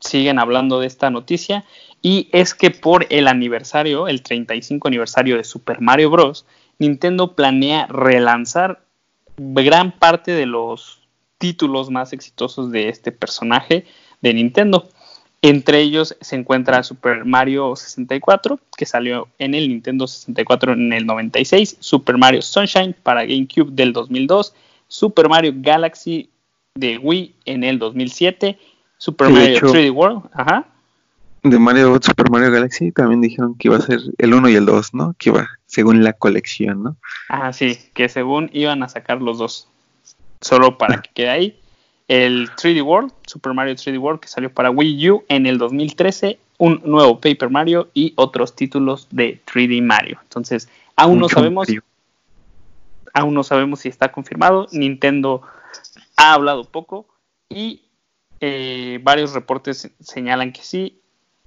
siguen 0.00 0.38
hablando 0.38 0.80
de 0.80 0.86
esta 0.86 1.10
noticia 1.10 1.62
y 2.00 2.30
es 2.32 2.54
que 2.54 2.70
por 2.70 3.06
el 3.10 3.28
aniversario, 3.28 4.08
el 4.08 4.22
35 4.22 4.88
aniversario 4.88 5.36
de 5.36 5.44
Super 5.44 5.82
Mario 5.82 6.08
Bros., 6.08 6.46
Nintendo 6.78 7.34
planea 7.34 7.86
relanzar 7.88 8.80
gran 9.36 9.92
parte 9.92 10.30
de 10.30 10.46
los 10.46 11.02
títulos 11.36 11.90
más 11.90 12.14
exitosos 12.14 12.72
de 12.72 12.88
este 12.88 13.12
personaje 13.12 13.84
de 14.22 14.32
Nintendo. 14.32 14.88
Entre 15.40 15.80
ellos 15.80 16.16
se 16.20 16.34
encuentra 16.34 16.82
Super 16.82 17.24
Mario 17.24 17.76
64, 17.76 18.58
que 18.76 18.86
salió 18.86 19.28
en 19.38 19.54
el 19.54 19.68
Nintendo 19.68 20.08
64 20.08 20.72
en 20.72 20.92
el 20.92 21.06
96, 21.06 21.76
Super 21.78 22.18
Mario 22.18 22.42
Sunshine 22.42 22.94
para 23.02 23.22
GameCube 23.22 23.70
del 23.70 23.92
2002, 23.92 24.52
Super 24.88 25.28
Mario 25.28 25.52
Galaxy 25.56 26.28
de 26.74 26.98
Wii 26.98 27.36
en 27.44 27.62
el 27.62 27.78
2007, 27.78 28.58
Super 28.96 29.28
Mario 29.30 29.60
3D 29.60 29.92
World, 29.92 30.22
ajá. 30.32 30.66
De 31.44 31.56
Mario 31.56 32.00
Super 32.02 32.30
Mario 32.30 32.50
Galaxy 32.50 32.90
también 32.90 33.20
dijeron 33.20 33.54
que 33.54 33.68
iba 33.68 33.76
a 33.76 33.80
ser 33.80 34.00
el 34.18 34.34
1 34.34 34.48
y 34.48 34.56
el 34.56 34.66
2, 34.66 34.94
¿no? 34.94 35.14
Que 35.18 35.28
iba 35.28 35.48
según 35.66 36.02
la 36.02 36.14
colección, 36.14 36.82
¿no? 36.82 36.96
Ah, 37.28 37.52
sí, 37.52 37.78
que 37.94 38.08
según 38.08 38.50
iban 38.52 38.82
a 38.82 38.88
sacar 38.88 39.22
los 39.22 39.38
dos. 39.38 39.68
Solo 40.40 40.78
para 40.78 41.00
que 41.00 41.10
quede 41.14 41.28
ahí 41.28 41.60
el 42.08 42.50
3D 42.50 42.82
World, 42.82 43.12
Super 43.26 43.52
Mario 43.52 43.74
3D 43.74 44.00
World, 44.00 44.20
que 44.20 44.28
salió 44.28 44.50
para 44.50 44.70
Wii 44.70 45.10
U 45.10 45.24
en 45.28 45.46
el 45.46 45.58
2013, 45.58 46.38
un 46.56 46.80
nuevo 46.84 47.20
Paper 47.20 47.50
Mario 47.50 47.90
y 47.94 48.14
otros 48.16 48.56
títulos 48.56 49.08
de 49.10 49.40
3D 49.46 49.82
Mario. 49.82 50.18
Entonces, 50.22 50.68
aún 50.96 51.18
no 51.18 51.28
sabemos, 51.28 51.68
aún 53.12 53.34
no 53.34 53.44
sabemos 53.44 53.80
si 53.80 53.88
está 53.88 54.10
confirmado. 54.10 54.66
Nintendo 54.72 55.42
ha 56.16 56.32
hablado 56.32 56.64
poco 56.64 57.06
y 57.48 57.82
eh, 58.40 58.98
varios 59.02 59.34
reportes 59.34 59.90
señalan 60.00 60.52
que 60.52 60.62
sí. 60.62 60.98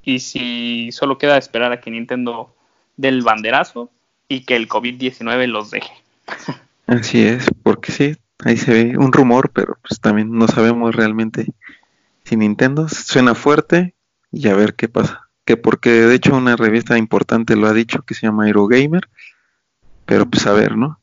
Y 0.04 0.20
si 0.20 0.92
solo 0.92 1.18
queda 1.18 1.38
esperar 1.38 1.72
a 1.72 1.82
que 1.82 1.92
Nintendo 1.92 2.56
dé 2.98 3.10
el 3.10 3.22
banderazo 3.24 3.90
y 4.28 4.46
que 4.46 4.56
el 4.56 4.68
COVID-19 4.68 5.48
los 5.48 5.72
deje. 5.72 5.92
Así 6.88 7.24
es, 7.24 7.46
porque 7.64 7.92
sí, 7.92 8.16
ahí 8.44 8.58
se 8.58 8.72
ve 8.72 8.98
un 8.98 9.12
rumor, 9.12 9.52
pero 9.52 9.78
pues 9.88 10.00
también 10.00 10.32
no 10.32 10.48
sabemos 10.48 10.96
realmente 10.96 11.48
si 12.24 12.36
Nintendo 12.36 12.88
suena 12.90 13.36
fuerte 13.36 13.96
y 14.32 14.48
a 14.48 14.56
ver 14.56 14.76
qué 14.76 14.88
pasa. 14.88 15.30
Que 15.46 15.58
porque 15.58 15.90
de 15.90 16.16
hecho 16.16 16.36
una 16.36 16.56
revista 16.56 16.98
importante 16.98 17.56
lo 17.56 17.68
ha 17.68 17.74
dicho 17.74 18.04
que 18.04 18.14
se 18.14 18.28
llama 18.28 18.46
Gamer, 18.48 19.10
pero 20.06 20.26
pues 20.26 20.46
a 20.48 20.54
ver, 20.54 20.78
¿no? 20.78 21.00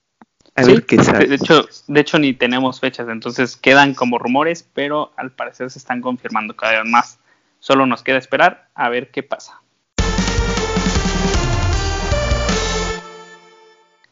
A 0.54 0.64
ver 0.64 0.86
qué 0.86 1.02
sale. 1.02 1.26
De 1.26 1.36
hecho, 1.36 1.68
de 1.86 2.00
hecho 2.00 2.18
ni 2.18 2.34
tenemos 2.34 2.80
fechas, 2.80 3.08
entonces 3.08 3.56
quedan 3.56 3.94
como 3.94 4.18
rumores, 4.18 4.68
pero 4.74 5.12
al 5.16 5.30
parecer 5.30 5.70
se 5.70 5.78
están 5.78 6.00
confirmando 6.00 6.56
cada 6.56 6.82
vez 6.82 6.90
más. 6.90 7.18
Solo 7.60 7.86
nos 7.86 8.02
queda 8.02 8.18
esperar 8.18 8.68
a 8.74 8.88
ver 8.88 9.10
qué 9.10 9.22
pasa. 9.22 9.60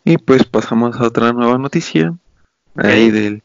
Y 0.04 0.18
pues 0.18 0.44
pasamos 0.44 1.00
a 1.00 1.04
otra 1.04 1.32
nueva 1.32 1.58
noticia 1.58 2.14
ahí 2.76 3.10
del, 3.10 3.42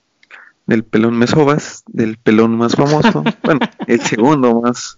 del 0.66 0.84
pelón 0.84 1.18
Mesobas, 1.18 1.84
del 1.88 2.18
pelón 2.18 2.58
más 2.58 2.76
famoso, 2.76 3.24
bueno, 3.44 3.60
el 3.88 4.02
segundo 4.02 4.62
más, 4.62 4.98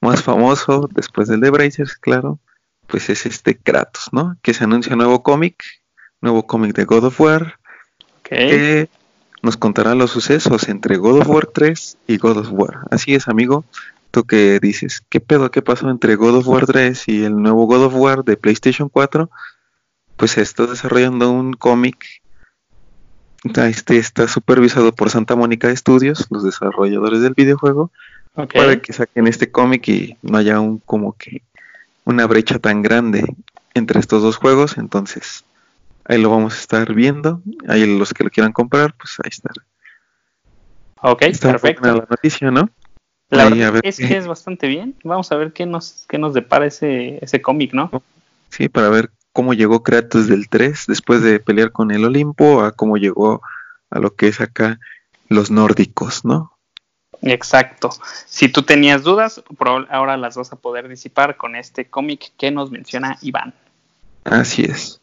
más 0.00 0.22
famoso 0.22 0.88
después 0.92 1.28
del 1.28 1.40
de 1.40 1.50
Brazers, 1.50 1.96
claro, 1.96 2.38
pues 2.86 3.08
es 3.10 3.26
este 3.26 3.56
Kratos, 3.56 4.08
¿no? 4.12 4.36
Que 4.42 4.54
se 4.54 4.64
anuncia 4.64 4.96
nuevo 4.96 5.22
cómic, 5.22 5.62
nuevo 6.20 6.46
cómic 6.46 6.74
de 6.74 6.84
God 6.84 7.04
of 7.04 7.20
War, 7.20 7.58
que 8.22 8.88
nos 9.42 9.56
contará 9.56 9.94
los 9.94 10.10
sucesos 10.10 10.68
entre 10.68 10.96
God 10.96 11.20
of 11.20 11.28
War 11.28 11.46
3 11.46 11.98
y 12.06 12.16
God 12.16 12.38
of 12.38 12.48
War. 12.52 12.86
Así 12.90 13.14
es, 13.14 13.28
amigo. 13.28 13.64
Tú 14.10 14.24
que 14.24 14.58
dices, 14.60 15.02
¿qué 15.08 15.20
pedo? 15.20 15.50
¿Qué 15.50 15.62
pasó 15.62 15.90
entre 15.90 16.16
God 16.16 16.36
of 16.36 16.48
War 16.48 16.66
3 16.66 17.08
y 17.08 17.24
el 17.24 17.36
nuevo 17.42 17.66
God 17.66 17.84
of 17.84 17.94
War 17.94 18.24
de 18.24 18.36
PlayStation 18.36 18.88
4? 18.88 19.30
Pues 20.16 20.32
se 20.32 20.42
está 20.42 20.66
desarrollando 20.66 21.30
un 21.30 21.54
cómic 21.54 22.21
este 23.44 23.98
está 23.98 24.28
supervisado 24.28 24.94
por 24.94 25.10
Santa 25.10 25.34
Mónica 25.36 25.74
Studios, 25.74 26.26
los 26.30 26.44
desarrolladores 26.44 27.20
del 27.20 27.34
videojuego, 27.34 27.90
para 28.34 28.80
que 28.80 28.92
saquen 28.92 29.26
este 29.26 29.50
cómic 29.50 29.88
y 29.88 30.16
no 30.22 30.38
haya 30.38 30.60
un 30.60 30.78
como 30.78 31.12
que 31.14 31.42
una 32.04 32.26
brecha 32.26 32.58
tan 32.58 32.82
grande 32.82 33.24
entre 33.74 34.00
estos 34.00 34.22
dos 34.22 34.36
juegos. 34.36 34.78
Entonces, 34.78 35.44
ahí 36.04 36.20
lo 36.20 36.30
vamos 36.30 36.54
a 36.54 36.60
estar 36.60 36.94
viendo. 36.94 37.42
Ahí 37.68 37.98
los 37.98 38.14
que 38.14 38.24
lo 38.24 38.30
quieran 38.30 38.52
comprar, 38.52 38.94
pues 38.94 39.16
ahí 39.22 39.30
está. 39.30 39.50
Ok, 41.02 41.22
perfecto. 41.40 41.86
La 41.86 42.06
noticia, 42.08 42.50
¿no? 42.50 42.70
La 43.28 43.48
verdad 43.48 43.80
es 43.82 43.96
que 43.96 44.16
es 44.16 44.26
bastante 44.26 44.68
bien. 44.68 44.94
Vamos 45.04 45.32
a 45.32 45.36
ver 45.36 45.52
qué 45.52 45.64
nos, 45.64 46.04
qué 46.08 46.18
nos 46.18 46.34
depara 46.34 46.66
ese, 46.66 47.18
ese 47.22 47.40
cómic, 47.40 47.72
¿no? 47.72 48.02
Sí, 48.50 48.68
para 48.68 48.90
ver 48.90 49.10
cómo 49.32 49.54
llegó 49.54 49.82
Kratos 49.82 50.28
del 50.28 50.48
3 50.48 50.84
después 50.88 51.22
de 51.22 51.40
pelear 51.40 51.72
con 51.72 51.90
el 51.90 52.04
Olimpo 52.04 52.62
a 52.62 52.72
cómo 52.72 52.96
llegó 52.96 53.42
a 53.90 53.98
lo 53.98 54.14
que 54.14 54.28
es 54.28 54.40
acá 54.40 54.78
los 55.28 55.50
nórdicos, 55.50 56.24
¿no? 56.24 56.52
Exacto. 57.22 57.90
Si 58.26 58.48
tú 58.48 58.62
tenías 58.62 59.02
dudas, 59.02 59.42
ahora 59.90 60.16
las 60.16 60.36
vas 60.36 60.52
a 60.52 60.56
poder 60.56 60.88
disipar 60.88 61.36
con 61.36 61.54
este 61.56 61.86
cómic 61.88 62.32
que 62.36 62.50
nos 62.50 62.70
menciona 62.70 63.16
Iván. 63.22 63.54
Así 64.24 64.64
es. 64.64 65.00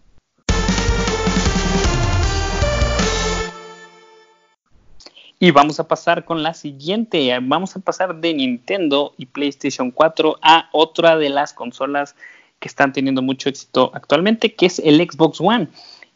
Y 5.42 5.52
vamos 5.52 5.80
a 5.80 5.88
pasar 5.88 6.26
con 6.26 6.44
la 6.44 6.54
siguiente. 6.54 7.34
Vamos 7.42 7.74
a 7.78 7.80
pasar 7.80 8.16
de 8.16 8.34
Nintendo 8.34 9.14
y 9.18 9.28
PlayStation 9.28 9.92
4 9.92 10.38
a 10.42 10.68
otra 10.74 11.16
de 11.16 11.30
las 11.30 11.54
consolas 11.54 12.16
que 12.60 12.68
están 12.68 12.94
teniendo 12.94 13.22
mucho 13.22 13.50
éxito 13.50 13.92
actualmente, 13.94 14.54
que 14.54 14.66
es 14.66 14.80
el 14.80 14.98
Xbox 14.98 15.40
One. 15.42 15.68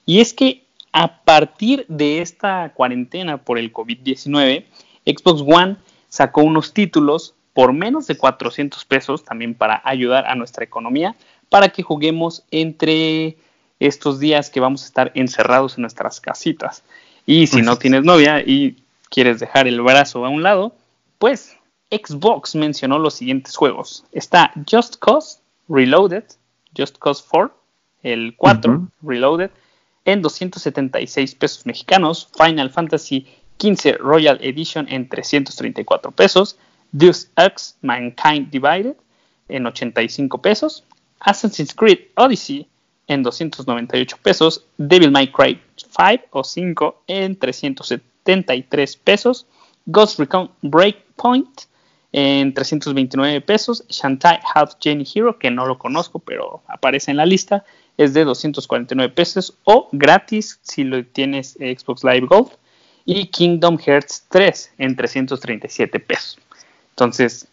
Y 0.05 0.19
es 0.19 0.33
que 0.33 0.63
a 0.91 1.23
partir 1.23 1.85
de 1.87 2.21
esta 2.21 2.71
cuarentena 2.73 3.37
por 3.37 3.57
el 3.57 3.73
COVID-19, 3.73 4.65
Xbox 5.05 5.41
One 5.41 5.77
sacó 6.09 6.41
unos 6.43 6.73
títulos 6.73 7.33
por 7.53 7.73
menos 7.73 8.07
de 8.07 8.17
400 8.17 8.83
pesos 8.85 9.23
también 9.23 9.55
para 9.55 9.81
ayudar 9.85 10.25
a 10.27 10.35
nuestra 10.35 10.63
economía, 10.63 11.15
para 11.49 11.69
que 11.69 11.83
juguemos 11.83 12.43
entre 12.51 13.37
estos 13.79 14.19
días 14.19 14.49
que 14.49 14.59
vamos 14.59 14.83
a 14.83 14.85
estar 14.87 15.11
encerrados 15.15 15.77
en 15.77 15.81
nuestras 15.81 16.19
casitas. 16.19 16.83
Y 17.25 17.47
si 17.47 17.61
no 17.61 17.77
tienes 17.77 18.03
novia 18.03 18.41
y 18.41 18.83
quieres 19.09 19.39
dejar 19.39 19.67
el 19.67 19.81
brazo 19.81 20.25
a 20.25 20.29
un 20.29 20.43
lado, 20.43 20.75
pues 21.19 21.55
Xbox 21.91 22.55
mencionó 22.55 22.97
los 22.99 23.13
siguientes 23.13 23.55
juegos. 23.55 24.03
Está 24.11 24.51
Just 24.69 24.95
Cause, 24.97 25.39
Reloaded, 25.67 26.25
Just 26.75 26.97
Cause 26.99 27.23
4, 27.27 27.53
el 28.03 28.35
4, 28.35 28.87
Reloaded, 29.01 29.51
en 30.05 30.21
276 30.21 31.35
pesos 31.35 31.65
mexicanos, 31.65 32.29
Final 32.37 32.69
Fantasy 32.69 33.25
15 33.57 33.93
Royal 33.93 34.37
Edition 34.41 34.87
en 34.89 35.07
334 35.07 36.11
pesos, 36.11 36.57
Deus 36.91 37.29
Ex 37.37 37.77
Mankind 37.81 38.49
Divided 38.51 38.95
en 39.47 39.65
85 39.65 40.41
pesos, 40.41 40.83
Assassin's 41.19 41.73
Creed 41.73 41.99
Odyssey 42.15 42.67
en 43.07 43.23
298 43.23 44.17
pesos, 44.21 44.65
Devil 44.77 45.11
May 45.11 45.31
Cry 45.31 45.61
5 45.75 46.27
o 46.31 46.43
5 46.43 47.03
en 47.07 47.37
373 47.37 48.97
pesos, 48.97 49.45
Ghost 49.85 50.19
Recon 50.19 50.51
Breakpoint 50.61 51.67
en 52.13 52.53
329 52.53 53.41
pesos. 53.41 53.83
Shantai 53.89 54.39
Half 54.53 54.75
Jenny 54.79 55.05
Hero, 55.13 55.37
que 55.37 55.51
no 55.51 55.65
lo 55.65 55.77
conozco, 55.77 56.19
pero 56.19 56.63
aparece 56.67 57.11
en 57.11 57.17
la 57.17 57.25
lista, 57.25 57.65
es 57.97 58.13
de 58.13 58.23
249 58.23 59.13
pesos 59.13 59.57
o 59.65 59.89
gratis 59.91 60.59
si 60.61 60.83
lo 60.83 61.03
tienes 61.05 61.53
Xbox 61.53 62.03
Live 62.03 62.27
Gold. 62.27 62.51
Y 63.05 63.27
Kingdom 63.27 63.77
Hearts 63.77 64.23
3 64.29 64.75
en 64.77 64.95
337 64.95 65.99
pesos. 65.99 66.39
Entonces, 66.91 67.49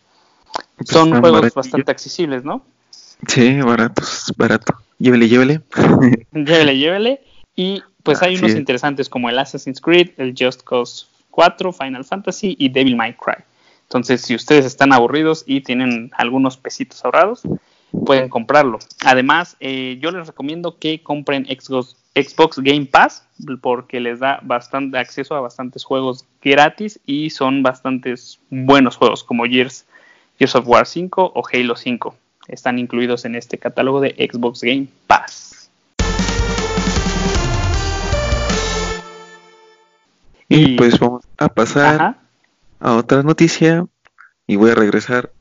pues 0.77 0.89
son 0.89 1.19
juegos 1.19 1.53
bastante 1.53 1.91
accesibles, 1.91 2.45
¿no? 2.45 2.65
Sí, 3.27 3.61
baratos, 3.61 4.33
barato. 4.37 4.75
Llévele, 4.99 5.29
llévele. 5.29 5.61
llévele, 6.33 6.79
llévele. 6.79 7.21
Y 7.57 7.83
pues 8.05 8.23
hay 8.23 8.37
unos 8.37 8.53
interesantes 8.53 9.09
como 9.09 9.29
el 9.29 9.39
Assassin's 9.41 9.81
Creed, 9.81 10.11
el 10.19 10.35
Just 10.39 10.63
Cause 10.63 11.07
4, 11.31 11.73
Final 11.73 12.05
Fantasy 12.05 12.55
y 12.59 12.69
Devil 12.69 12.95
May 12.95 13.15
Cry. 13.15 13.43
Entonces, 13.91 14.23
si 14.23 14.37
ustedes 14.37 14.67
están 14.67 14.93
aburridos 14.93 15.43
y 15.49 15.63
tienen 15.63 16.13
algunos 16.17 16.57
pesitos 16.57 17.05
ahorrados, 17.05 17.43
pueden 18.07 18.29
comprarlo. 18.29 18.79
Además, 19.05 19.57
eh, 19.59 19.99
yo 20.01 20.13
les 20.13 20.29
recomiendo 20.29 20.79
que 20.79 21.03
compren 21.03 21.45
Xbox, 21.47 21.97
Xbox 22.15 22.61
Game 22.61 22.87
Pass 22.87 23.27
porque 23.61 23.99
les 23.99 24.21
da 24.21 24.39
bastante 24.45 24.97
acceso 24.97 25.35
a 25.35 25.41
bastantes 25.41 25.83
juegos 25.83 26.25
gratis 26.41 27.01
y 27.05 27.31
son 27.31 27.65
bastantes 27.65 28.39
buenos 28.49 28.95
juegos 28.95 29.25
como 29.25 29.45
Gears 29.45 29.87
Gears 30.39 30.55
of 30.55 30.69
War 30.69 30.87
5 30.87 31.33
o 31.35 31.43
Halo 31.53 31.75
5. 31.75 32.15
Están 32.47 32.79
incluidos 32.79 33.25
en 33.25 33.35
este 33.35 33.59
catálogo 33.59 34.01
de 34.01 34.11
Xbox 34.11 34.61
Game 34.61 34.87
Pass. 35.09 35.69
Y, 40.49 40.77
pues 40.77 40.97
vamos 41.01 41.25
a 41.39 41.49
pasar 41.49 42.20
a 42.81 42.95
otra 42.95 43.23
noticia 43.23 43.87
y 44.47 44.57
voy 44.57 44.71
a 44.71 44.75
regresar 44.75 45.33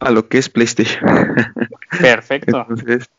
a 0.00 0.10
lo 0.10 0.28
que 0.28 0.38
es 0.38 0.48
PlayStation. 0.48 1.04
Perfecto. 2.00 2.66
Entonces, 2.68 3.10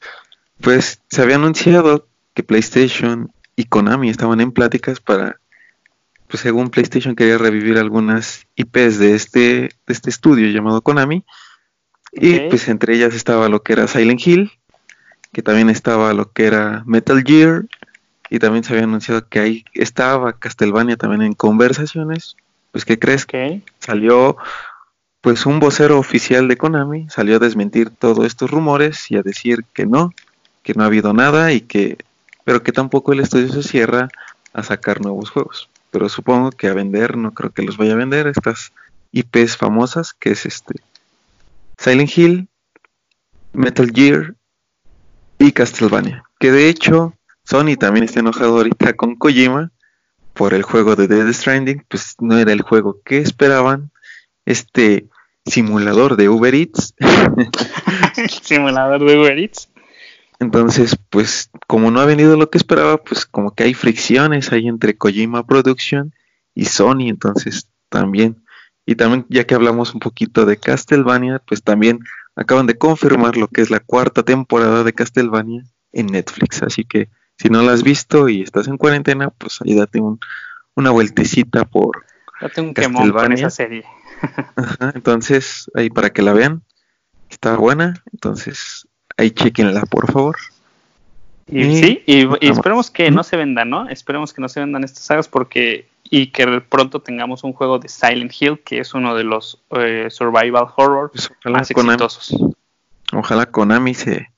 pues 0.61 1.01
se 1.09 1.21
había 1.21 1.35
anunciado 1.35 2.07
que 2.33 2.43
PlayStation 2.43 3.31
y 3.55 3.65
Konami 3.65 4.09
estaban 4.09 4.41
en 4.41 4.51
pláticas 4.51 4.99
para, 4.99 5.39
pues 6.27 6.41
según 6.41 6.69
PlayStation 6.69 7.15
quería 7.15 7.37
revivir 7.37 7.77
algunas 7.77 8.45
IPs 8.55 8.99
de 8.99 9.15
este, 9.15 9.39
de 9.39 9.71
este 9.87 10.09
estudio 10.09 10.49
llamado 10.49 10.81
Konami. 10.81 11.23
Y 12.11 12.39
pues 12.49 12.67
entre 12.69 12.95
ellas 12.95 13.13
estaba 13.13 13.49
lo 13.49 13.61
que 13.61 13.73
era 13.73 13.87
Silent 13.87 14.25
Hill, 14.25 14.51
que 15.31 15.43
también 15.43 15.69
estaba 15.69 16.13
lo 16.13 16.31
que 16.31 16.45
era 16.45 16.83
Metal 16.87 17.23
Gear, 17.23 17.65
y 18.31 18.39
también 18.39 18.63
se 18.63 18.73
había 18.73 18.85
anunciado 18.85 19.27
que 19.27 19.39
ahí 19.39 19.65
estaba 19.73 20.33
Castlevania 20.33 20.97
también 20.97 21.21
en 21.21 21.33
conversaciones. 21.33 22.35
Pues, 22.71 22.85
¿qué 22.85 22.99
crees? 22.99 23.25
que 23.25 23.61
Salió 23.79 24.37
pues 25.21 25.45
un 25.45 25.59
vocero 25.59 25.99
oficial 25.99 26.47
de 26.47 26.57
Konami 26.57 27.09
salió 27.09 27.35
a 27.35 27.39
desmentir 27.39 27.89
todos 27.89 28.25
estos 28.25 28.49
rumores 28.49 29.11
y 29.11 29.17
a 29.17 29.21
decir 29.21 29.65
que 29.73 29.85
no, 29.85 30.13
que 30.63 30.73
no 30.73 30.83
ha 30.83 30.87
habido 30.87 31.13
nada 31.13 31.51
y 31.51 31.61
que, 31.61 31.97
pero 32.45 32.63
que 32.63 32.71
tampoco 32.71 33.11
el 33.11 33.19
estudio 33.19 33.51
se 33.51 33.63
cierra 33.63 34.07
a 34.53 34.63
sacar 34.63 35.01
nuevos 35.01 35.29
juegos. 35.29 35.69
Pero 35.91 36.07
supongo 36.07 36.51
que 36.51 36.67
a 36.67 36.73
vender, 36.73 37.17
no 37.17 37.33
creo 37.33 37.51
que 37.51 37.63
los 37.63 37.77
vaya 37.77 37.93
a 37.93 37.97
vender 37.97 38.27
estas 38.27 38.71
IPs 39.11 39.57
famosas, 39.57 40.13
que 40.13 40.31
es 40.31 40.45
este 40.45 40.75
Silent 41.77 42.17
Hill, 42.17 42.47
Metal 43.53 43.91
Gear 43.93 44.35
y 45.37 45.51
Castlevania. 45.51 46.23
Que 46.39 46.51
de 46.51 46.69
hecho, 46.69 47.13
Sony 47.43 47.75
también 47.77 48.05
está 48.05 48.19
enojado 48.19 48.57
ahorita 48.57 48.93
con 48.93 49.15
Kojima 49.15 49.71
por 50.33 50.53
el 50.53 50.63
juego 50.63 50.95
de 50.95 51.07
Dead 51.07 51.31
Stranding, 51.31 51.85
pues 51.87 52.15
no 52.19 52.37
era 52.37 52.51
el 52.51 52.61
juego 52.61 53.01
que 53.03 53.19
esperaban 53.19 53.91
este 54.45 55.07
simulador 55.45 56.15
de 56.15 56.29
Uber 56.29 56.53
Eats. 56.55 56.95
simulador 58.43 59.05
de 59.05 59.19
Uber 59.19 59.37
Eats. 59.37 59.69
Entonces, 60.39 60.97
pues 61.09 61.49
como 61.67 61.91
no 61.91 61.99
ha 61.99 62.05
venido 62.05 62.37
lo 62.37 62.49
que 62.49 62.57
esperaba, 62.57 62.97
pues 62.97 63.25
como 63.25 63.53
que 63.53 63.63
hay 63.63 63.73
fricciones 63.73 64.51
ahí 64.51 64.67
entre 64.67 64.97
Kojima 64.97 65.45
Production 65.45 66.13
y 66.55 66.65
Sony, 66.65 67.09
entonces 67.09 67.69
también. 67.89 68.43
Y 68.85 68.95
también 68.95 69.25
ya 69.29 69.45
que 69.45 69.55
hablamos 69.55 69.93
un 69.93 69.99
poquito 69.99 70.45
de 70.45 70.57
Castlevania, 70.57 71.41
pues 71.45 71.61
también 71.61 71.99
acaban 72.35 72.67
de 72.67 72.77
confirmar 72.77 73.35
lo 73.35 73.49
que 73.49 73.61
es 73.61 73.69
la 73.69 73.81
cuarta 73.81 74.23
temporada 74.23 74.83
de 74.83 74.93
Castlevania 74.93 75.63
en 75.91 76.07
Netflix. 76.07 76.63
Así 76.63 76.85
que 76.85 77.09
si 77.39 77.49
no 77.49 77.61
la 77.63 77.71
has 77.71 77.83
visto 77.83 78.27
y 78.27 78.41
estás 78.41 78.67
en 78.67 78.77
cuarentena, 78.77 79.29
pues 79.29 79.59
ahí 79.61 79.73
date 79.73 79.99
un, 79.99 80.19
una 80.75 80.91
vueltecita 80.91 81.65
por 81.65 82.05
Date 82.41 82.61
un 82.61 82.73
quemón 82.73 83.11
con 83.11 83.33
esa 83.33 83.49
serie 83.49 83.83
entonces, 84.95 85.69
ahí 85.75 85.89
para 85.89 86.09
que 86.09 86.21
la 86.21 86.33
vean, 86.33 86.61
está 87.29 87.55
buena, 87.55 88.03
entonces 88.11 88.87
ahí 89.17 89.31
chequenla, 89.31 89.83
por 89.83 90.11
favor. 90.11 90.35
Y, 91.47 91.77
sí, 91.77 92.03
y, 92.05 92.27
esperemos 92.45 92.91
que 92.91 93.09
no 93.11 93.23
se 93.23 93.37
vendan, 93.37 93.69
¿no? 93.69 93.89
Esperemos 93.89 94.33
que 94.33 94.41
no 94.41 94.49
se 94.49 94.59
vendan 94.59 94.83
estas 94.83 95.03
sagas 95.03 95.27
porque 95.27 95.87
y 96.03 96.27
que 96.27 96.61
pronto 96.61 97.01
tengamos 97.01 97.43
un 97.43 97.53
juego 97.53 97.79
de 97.79 97.87
Silent 97.87 98.33
Hill, 98.39 98.59
que 98.59 98.79
es 98.79 98.93
uno 98.93 99.15
de 99.15 99.23
los 99.23 99.59
eh, 99.71 100.07
survival 100.09 100.67
horror 100.75 101.11
pues 101.11 101.31
más 101.45 101.71
exitosos. 101.71 102.35
Ojalá 103.13 103.47
Konami 103.47 103.93
se, 103.93 104.29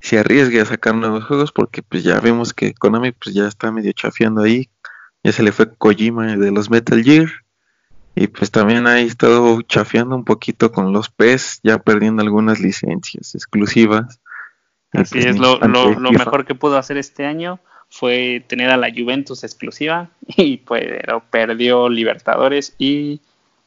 se 0.00 0.18
arriesgue 0.18 0.60
a 0.60 0.64
sacar 0.64 0.94
nuevos 0.94 1.24
juegos 1.24 1.52
porque 1.52 1.82
pues 1.82 2.02
ya 2.02 2.18
vemos 2.20 2.54
que 2.54 2.74
Konami 2.74 3.12
pues 3.12 3.34
ya 3.34 3.46
está 3.46 3.70
medio 3.70 3.92
chafiando 3.92 4.42
ahí. 4.42 4.68
Ya 5.22 5.32
se 5.32 5.42
le 5.42 5.52
fue 5.52 5.74
Kojima 5.74 6.36
de 6.36 6.50
los 6.50 6.70
Metal 6.70 7.02
Gear. 7.02 7.28
Y 8.14 8.26
pues 8.26 8.50
también 8.50 8.86
ha 8.86 9.00
estado 9.00 9.62
chafeando 9.62 10.16
un 10.16 10.24
poquito 10.24 10.72
con 10.72 10.92
los 10.92 11.10
PES, 11.10 11.60
ya 11.62 11.78
perdiendo 11.78 12.22
algunas 12.22 12.60
licencias 12.60 13.34
exclusivas. 13.34 14.20
Así 14.92 15.14
pues 15.14 15.26
es, 15.26 15.38
lo, 15.38 15.58
lo, 15.58 16.12
mejor 16.12 16.44
que 16.44 16.54
pudo 16.54 16.76
hacer 16.76 16.96
este 16.96 17.24
año 17.24 17.60
fue 17.88 18.44
tener 18.48 18.70
a 18.70 18.76
la 18.76 18.90
Juventus 18.90 19.44
exclusiva 19.44 20.10
y 20.26 20.58
pues 20.58 20.84
perdió 21.30 21.88
Libertadores 21.88 22.74
y 22.78 23.20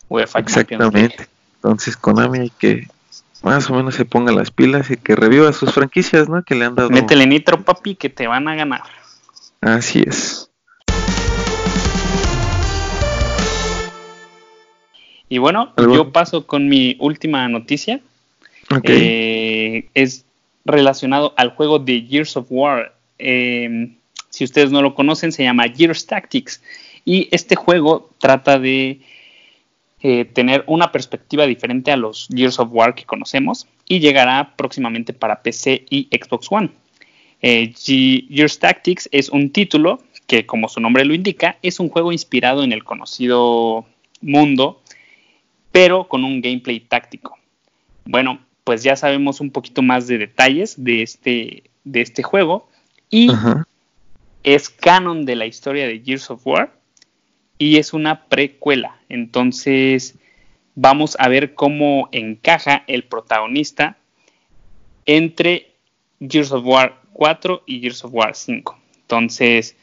UEFA 0.09 0.39
Exactamente. 0.39 1.27
Entonces 1.55 1.95
Konami 1.95 2.39
hay 2.39 2.49
que 2.49 2.87
más 3.43 3.69
o 3.69 3.75
menos 3.75 3.95
se 3.95 4.05
ponga 4.05 4.31
las 4.31 4.51
pilas 4.51 4.89
y 4.89 4.97
que 4.97 5.15
reviva 5.15 5.51
sus 5.51 5.73
franquicias, 5.73 6.29
¿no? 6.29 6.43
Que 6.43 6.55
le 6.55 6.65
han 6.65 6.75
dado. 6.75 6.89
Métele 6.89 7.27
nitro, 7.27 7.61
papi, 7.61 7.95
que 7.95 8.09
te 8.09 8.25
van 8.25 8.47
a 8.47 8.55
ganar. 8.55 8.81
Así 9.59 10.01
es. 10.05 10.49
Y 15.27 15.39
bueno, 15.39 15.73
yo 15.77 16.11
paso 16.11 16.47
con 16.47 16.69
mi 16.69 16.95
última 16.99 17.47
noticia. 17.49 17.99
Eh, 18.83 19.89
es 19.93 20.25
relacionado 20.63 21.33
al 21.35 21.49
juego 21.49 21.79
de 21.79 22.01
Gears 22.01 22.37
of 22.37 22.47
War. 22.49 22.95
Em, 23.17 23.95
si 24.29 24.45
ustedes 24.45 24.71
no 24.71 24.81
lo 24.81 24.95
conocen, 24.95 25.31
se 25.31 25.43
llama 25.43 25.65
Gears 25.67 26.05
Tactics. 26.05 26.61
Y 27.03 27.27
este 27.31 27.55
juego 27.55 28.09
trata 28.19 28.57
de 28.57 29.01
eh, 30.03 30.25
tener 30.25 30.63
una 30.67 30.91
perspectiva 30.91 31.45
diferente 31.45 31.91
a 31.91 31.97
los 31.97 32.27
Gears 32.33 32.59
of 32.59 32.69
War 32.71 32.93
que 32.93 33.05
conocemos 33.05 33.67
y 33.87 33.99
llegará 33.99 34.55
próximamente 34.55 35.13
para 35.13 35.41
PC 35.41 35.85
y 35.89 36.09
Xbox 36.11 36.47
One. 36.51 36.69
Eh, 37.41 37.73
Gears 37.75 38.59
Tactics 38.59 39.09
es 39.11 39.29
un 39.29 39.49
título 39.51 40.03
que, 40.27 40.45
como 40.45 40.69
su 40.69 40.79
nombre 40.79 41.05
lo 41.05 41.13
indica, 41.13 41.57
es 41.61 41.79
un 41.79 41.89
juego 41.89 42.11
inspirado 42.11 42.63
en 42.63 42.71
el 42.71 42.83
conocido 42.83 43.85
mundo 44.21 44.81
pero 45.73 46.07
con 46.07 46.23
un 46.23 46.39
gameplay 46.39 46.79
táctico. 46.79 47.37
Bueno, 48.05 48.39
pues 48.63 48.83
ya 48.83 48.95
sabemos 48.95 49.41
un 49.41 49.49
poquito 49.49 49.81
más 49.81 50.07
de 50.07 50.19
detalles 50.19 50.81
de 50.81 51.01
este, 51.01 51.63
de 51.83 52.01
este 52.01 52.23
juego 52.23 52.69
y 53.09 53.29
es 54.43 54.69
canon 54.69 55.25
de 55.25 55.35
la 55.35 55.47
historia 55.47 55.87
de 55.87 55.99
Gears 55.99 56.29
of 56.29 56.45
War 56.45 56.71
y 57.57 57.77
es 57.77 57.93
una 57.93 58.25
precuela. 58.25 58.97
Entonces 59.09 60.15
vamos 60.75 61.15
a 61.19 61.27
ver 61.27 61.53
cómo 61.53 62.09
encaja 62.11 62.83
el 62.87 63.03
protagonista 63.03 63.97
entre 65.05 65.71
Gears 66.19 66.51
of 66.51 66.65
War 66.65 67.01
4 67.13 67.63
y 67.65 67.81
Gears 67.81 68.05
of 68.05 68.13
War 68.13 68.35
5. 68.35 68.77
Entonces, 69.01 69.75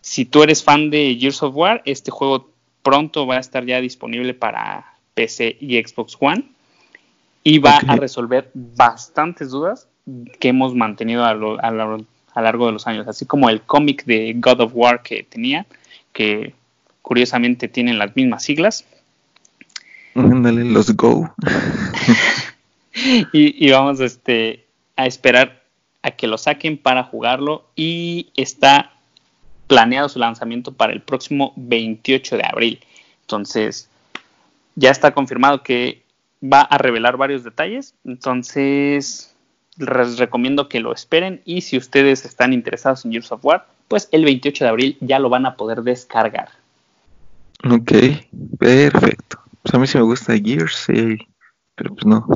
si 0.00 0.24
tú 0.24 0.42
eres 0.42 0.62
fan 0.62 0.90
de 0.90 1.16
Gears 1.18 1.42
of 1.42 1.54
War, 1.54 1.82
este 1.84 2.10
juego 2.10 2.50
pronto 2.82 3.26
va 3.26 3.36
a 3.36 3.40
estar 3.40 3.64
ya 3.64 3.80
disponible 3.80 4.34
para 4.34 4.94
PC 5.14 5.56
y 5.60 5.82
Xbox 5.82 6.16
One 6.18 6.44
y 7.42 7.58
va 7.58 7.78
a 7.78 7.96
resolver 7.96 8.50
bastantes 8.54 9.50
dudas 9.50 9.88
que 10.38 10.48
hemos 10.48 10.74
mantenido 10.74 11.24
a 11.24 11.34
lo, 11.34 11.56
largo 12.36 12.66
de 12.66 12.72
los 12.72 12.86
años, 12.86 13.06
así 13.08 13.26
como 13.26 13.48
el 13.48 13.62
cómic 13.62 14.04
de 14.04 14.34
God 14.36 14.60
of 14.60 14.72
War 14.74 15.02
que 15.02 15.22
tenía, 15.22 15.66
que 16.12 16.54
curiosamente 17.02 17.68
tienen 17.68 17.98
las 17.98 18.14
mismas 18.16 18.42
siglas. 18.42 18.84
Ándale, 20.14 20.64
los 20.64 20.96
Go. 20.96 21.32
y, 23.32 23.70
vamos 23.70 24.00
este, 24.00 24.66
a 24.96 25.06
esperar 25.06 25.62
a 26.02 26.10
que 26.12 26.26
lo 26.26 26.38
saquen 26.38 26.78
para 26.78 27.04
jugarlo 27.04 27.68
y 27.76 28.30
está 28.36 28.92
planeado 29.66 30.08
su 30.08 30.18
lanzamiento 30.18 30.72
para 30.72 30.92
el 30.92 31.00
próximo 31.00 31.52
28 31.56 32.36
de 32.36 32.44
abril. 32.44 32.80
Entonces, 33.22 33.88
ya 34.74 34.90
está 34.90 35.12
confirmado 35.12 35.62
que 35.62 36.02
va 36.42 36.62
a 36.62 36.78
revelar 36.78 37.16
varios 37.16 37.44
detalles, 37.44 37.94
entonces 38.04 39.36
les 39.76 40.18
recomiendo 40.18 40.68
que 40.68 40.80
lo 40.80 40.92
esperen 40.92 41.42
y 41.44 41.60
si 41.60 41.76
ustedes 41.76 42.24
están 42.24 42.52
interesados 42.52 43.04
en 43.04 43.12
Gears 43.12 43.32
of 43.32 43.44
War, 43.44 43.66
pues 43.88 44.08
el 44.12 44.24
28 44.24 44.64
de 44.64 44.70
abril 44.70 44.96
ya 45.00 45.18
lo 45.18 45.28
van 45.28 45.46
a 45.46 45.56
poder 45.56 45.82
descargar. 45.82 46.59
Ok, 47.64 47.92
perfecto. 48.58 49.40
Pues 49.62 49.74
a 49.74 49.78
mí 49.78 49.86
sí 49.86 49.98
me 49.98 50.04
gusta 50.04 50.34
Gears, 50.34 50.86
pero 51.74 51.94
pues 51.94 52.06
no. 52.06 52.26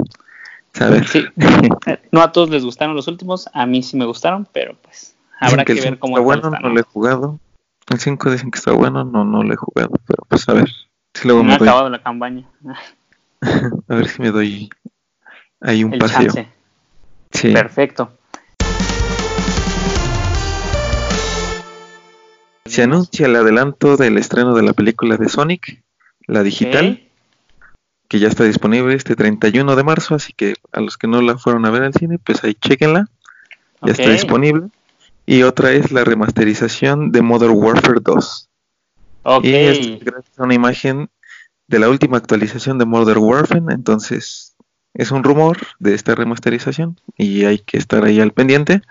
A 0.81 1.05
Sí. 1.05 1.25
no 2.13 2.21
a 2.21 2.33
todos 2.33 2.51
les 2.51 2.65
gustaron 2.65 2.97
los 2.97 3.07
últimos, 3.07 3.49
a 3.53 3.65
mí 3.65 3.83
sí 3.83 3.97
me 3.97 4.05
gustaron, 4.05 4.47
pero 4.53 4.77
pues 4.83 5.15
habrá 5.39 5.65
que, 5.65 5.75
ver 5.75 5.99
cómo 5.99 6.19
está 6.19 6.25
bueno, 6.25 6.51
no 6.51 6.69
lo 6.69 6.81
he 6.81 6.83
jugado. 6.83 7.41
El 7.89 8.01
5 8.01 8.31
dicen 8.31 8.51
que 8.51 8.59
está 8.59 8.73
bueno, 8.73 9.05
no, 9.05 9.25
no 9.25 9.43
lo 9.43 9.53
he 9.53 9.57
jugado, 9.57 9.93
pero 10.07 10.25
pues 10.29 10.49
a 10.49 10.55
ver. 10.55 10.69
Si 11.15 11.29
luego 11.29 11.43
no 11.45 11.53
ha 11.53 11.57
acabado 11.57 11.89
la 11.91 12.03
campaña. 12.03 12.49
A 13.89 13.95
ver 13.95 14.09
si 14.09 14.23
me 14.23 14.31
doy 14.31 14.71
ahí 15.61 15.85
un 15.85 15.99
paseo. 15.99 16.33
Sí. 17.31 17.53
Perfecto. 17.53 18.11
Se 22.75 22.83
anuncia 22.83 23.27
el 23.27 23.37
adelanto 23.37 23.97
del 23.97 24.19
estreno 24.19 24.53
de 24.53 24.65
la 24.65 24.73
película 24.73 25.17
de 25.17 25.29
Sonic, 25.29 25.81
la 26.27 26.43
digital, 26.43 27.09
que 28.09 28.19
ya 28.19 28.27
está 28.27 28.43
disponible 28.43 28.97
este 28.97 29.15
31 29.15 29.77
de 29.77 29.85
marzo, 29.85 30.17
así 30.17 30.33
que 30.33 30.55
a 30.73 30.81
los 30.81 30.99
que 30.99 31.07
no 31.07 31.23
la 31.23 31.39
fueron 31.39 31.67
a 31.67 31.71
ver 31.71 31.85
al 31.85 31.95
cine, 31.95 32.19
pues 32.19 32.43
ahí 32.43 32.55
chequenla. 32.55 33.07
Ya 33.81 33.93
está 33.93 34.11
disponible. 34.11 34.71
Y 35.25 35.45
otra 35.45 35.71
es 35.71 35.93
la 35.93 36.03
remasterización 36.03 37.13
de 37.13 37.23
Modern 37.23 37.53
Warfare 37.55 38.01
2. 38.03 38.49
Y 39.45 39.55
es 39.55 40.01
gracias 40.01 40.37
a 40.37 40.43
una 40.43 40.55
imagen 40.55 41.11
de 41.69 41.79
la 41.79 41.89
última 41.89 42.17
actualización 42.17 42.79
de 42.79 42.87
Modern 42.87 43.21
Warfare, 43.21 43.63
entonces 43.73 44.57
es 44.95 45.13
un 45.13 45.23
rumor 45.23 45.59
de 45.79 45.95
esta 45.95 46.17
remasterización 46.17 47.01
y 47.17 47.45
hay 47.45 47.61
que 47.61 47.79
estar 47.79 48.05
ahí 48.05 48.21
al 48.21 48.33
pendiente. 48.33 48.83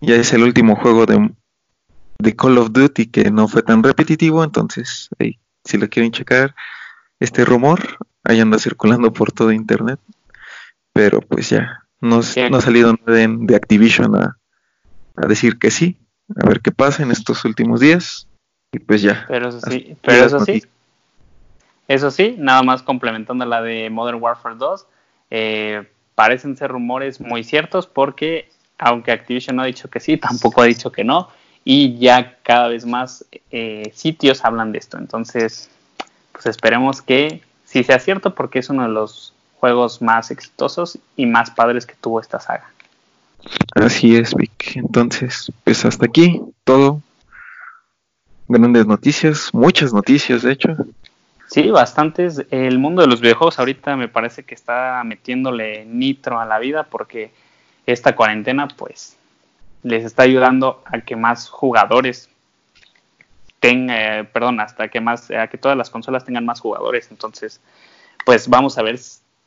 Ya 0.00 0.16
es 0.16 0.32
el 0.32 0.42
último 0.42 0.74
juego 0.74 1.06
de, 1.06 1.30
de 2.18 2.34
Call 2.34 2.58
of 2.58 2.72
Duty 2.72 3.06
que 3.06 3.30
no 3.30 3.48
fue 3.48 3.62
tan 3.62 3.82
repetitivo, 3.82 4.42
entonces 4.42 5.08
si 5.64 5.78
lo 5.78 5.88
quieren 5.88 6.12
checar, 6.12 6.54
este 7.20 7.44
rumor 7.44 7.98
ahí 8.24 8.40
anda 8.40 8.58
circulando 8.58 9.12
por 9.12 9.32
todo 9.32 9.52
internet, 9.52 10.00
pero 10.92 11.20
pues 11.20 11.50
ya, 11.50 11.84
no, 12.00 12.20
no 12.50 12.56
ha 12.56 12.60
salido 12.60 12.94
de, 13.06 13.36
de 13.40 13.56
Activision 13.56 14.16
a, 14.16 14.38
a 15.16 15.26
decir 15.26 15.58
que 15.58 15.70
sí, 15.70 15.96
a 16.36 16.48
ver 16.48 16.60
qué 16.60 16.72
pasa 16.72 17.02
en 17.02 17.10
estos 17.10 17.44
últimos 17.44 17.80
días 17.80 18.28
y 18.72 18.80
pues 18.80 19.02
ya. 19.02 19.24
Pero 19.28 19.48
eso 19.48 19.60
sí, 19.60 19.96
pero 20.02 20.24
eso 20.24 20.40
sí, 20.40 20.62
eso 21.86 22.10
sí, 22.10 22.34
nada 22.38 22.62
más 22.62 22.82
complementando 22.82 23.46
la 23.46 23.62
de 23.62 23.88
Modern 23.90 24.20
Warfare 24.20 24.56
2, 24.56 24.86
eh, 25.30 25.88
parecen 26.14 26.56
ser 26.56 26.70
rumores 26.70 27.20
muy 27.20 27.44
ciertos 27.44 27.86
porque 27.86 28.50
aunque 28.76 29.12
Activision 29.12 29.56
no 29.56 29.62
ha 29.62 29.66
dicho 29.66 29.88
que 29.88 30.00
sí, 30.00 30.16
tampoco 30.16 30.62
ha 30.62 30.66
dicho 30.66 30.90
que 30.92 31.04
no 31.04 31.28
y 31.70 31.98
ya 31.98 32.38
cada 32.44 32.68
vez 32.68 32.86
más 32.86 33.26
eh, 33.50 33.92
sitios 33.94 34.42
hablan 34.42 34.72
de 34.72 34.78
esto. 34.78 34.96
Entonces, 34.96 35.68
pues 36.32 36.46
esperemos 36.46 37.02
que 37.02 37.42
sí 37.66 37.84
sea 37.84 37.98
cierto 37.98 38.34
porque 38.34 38.60
es 38.60 38.70
uno 38.70 38.84
de 38.84 38.88
los 38.88 39.34
juegos 39.60 40.00
más 40.00 40.30
exitosos 40.30 40.98
y 41.14 41.26
más 41.26 41.50
padres 41.50 41.84
que 41.84 41.94
tuvo 42.00 42.22
esta 42.22 42.40
saga. 42.40 42.70
Así 43.74 44.16
es, 44.16 44.34
Vic. 44.34 44.76
Entonces, 44.76 45.52
pues 45.62 45.84
hasta 45.84 46.06
aquí 46.06 46.40
todo. 46.64 47.02
Grandes 48.48 48.86
noticias, 48.86 49.50
muchas 49.52 49.92
noticias, 49.92 50.40
de 50.40 50.52
hecho. 50.52 50.74
Sí, 51.50 51.68
bastantes. 51.68 52.46
El 52.50 52.78
mundo 52.78 53.02
de 53.02 53.08
los 53.08 53.20
videojuegos 53.20 53.58
ahorita 53.58 53.94
me 53.94 54.08
parece 54.08 54.42
que 54.42 54.54
está 54.54 55.02
metiéndole 55.04 55.84
nitro 55.84 56.40
a 56.40 56.46
la 56.46 56.58
vida 56.60 56.84
porque 56.84 57.30
esta 57.84 58.16
cuarentena, 58.16 58.68
pues, 58.68 59.17
les 59.82 60.04
está 60.04 60.22
ayudando 60.24 60.82
a 60.86 61.00
que 61.00 61.16
más 61.16 61.48
jugadores 61.48 62.28
tengan, 63.60 63.96
eh, 63.96 64.24
perdón, 64.24 64.60
hasta 64.60 64.88
que 64.88 65.00
más, 65.00 65.30
a 65.30 65.48
que 65.48 65.58
todas 65.58 65.76
las 65.76 65.90
consolas 65.90 66.24
tengan 66.24 66.44
más 66.44 66.60
jugadores. 66.60 67.08
Entonces, 67.10 67.60
pues 68.24 68.48
vamos 68.48 68.78
a 68.78 68.82
ver, 68.82 68.98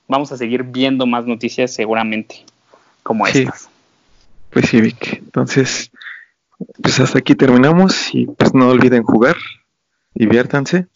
vamos 0.07 0.31
a 0.31 0.37
seguir 0.37 0.63
viendo 0.63 1.05
más 1.05 1.25
noticias 1.25 1.73
seguramente 1.73 2.45
como 3.03 3.27
estas. 3.27 3.69
Pues 4.49 4.67
sí, 4.67 4.81
Vic. 4.81 5.13
Entonces, 5.17 5.91
pues 6.81 6.99
hasta 6.99 7.19
aquí 7.19 7.35
terminamos 7.35 8.13
y 8.13 8.25
pues 8.25 8.53
no 8.53 8.69
olviden 8.69 9.03
jugar, 9.03 9.37
diviértanse. 10.13 10.87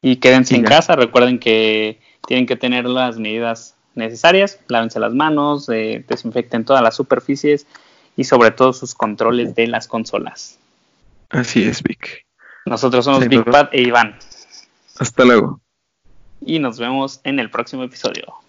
Y 0.00 0.16
quédense 0.16 0.56
en 0.56 0.64
casa, 0.64 0.96
recuerden 0.96 1.38
que 1.38 2.00
tienen 2.26 2.46
que 2.46 2.56
tener 2.56 2.86
las 2.86 3.18
medidas 3.18 3.76
necesarias, 3.94 4.58
lávense 4.68 5.00
las 5.00 5.12
manos, 5.12 5.68
eh, 5.68 6.04
desinfecten 6.08 6.64
todas 6.64 6.82
las 6.82 6.96
superficies 6.96 7.66
y 8.16 8.24
sobre 8.24 8.50
todo 8.50 8.72
sus 8.72 8.94
controles 8.94 9.54
de 9.54 9.66
las 9.66 9.86
consolas. 9.86 10.58
Así 11.30 11.64
es, 11.64 11.82
Vic. 11.82 12.26
Nosotros 12.66 13.04
somos 13.04 13.26
Big 13.26 13.44
Pat 13.44 13.72
e 13.72 13.82
Iván. 13.82 14.18
Hasta 14.98 15.24
luego. 15.24 15.60
Y 16.40 16.58
nos 16.58 16.78
vemos 16.78 17.20
en 17.24 17.38
el 17.38 17.50
próximo 17.50 17.84
episodio. 17.84 18.41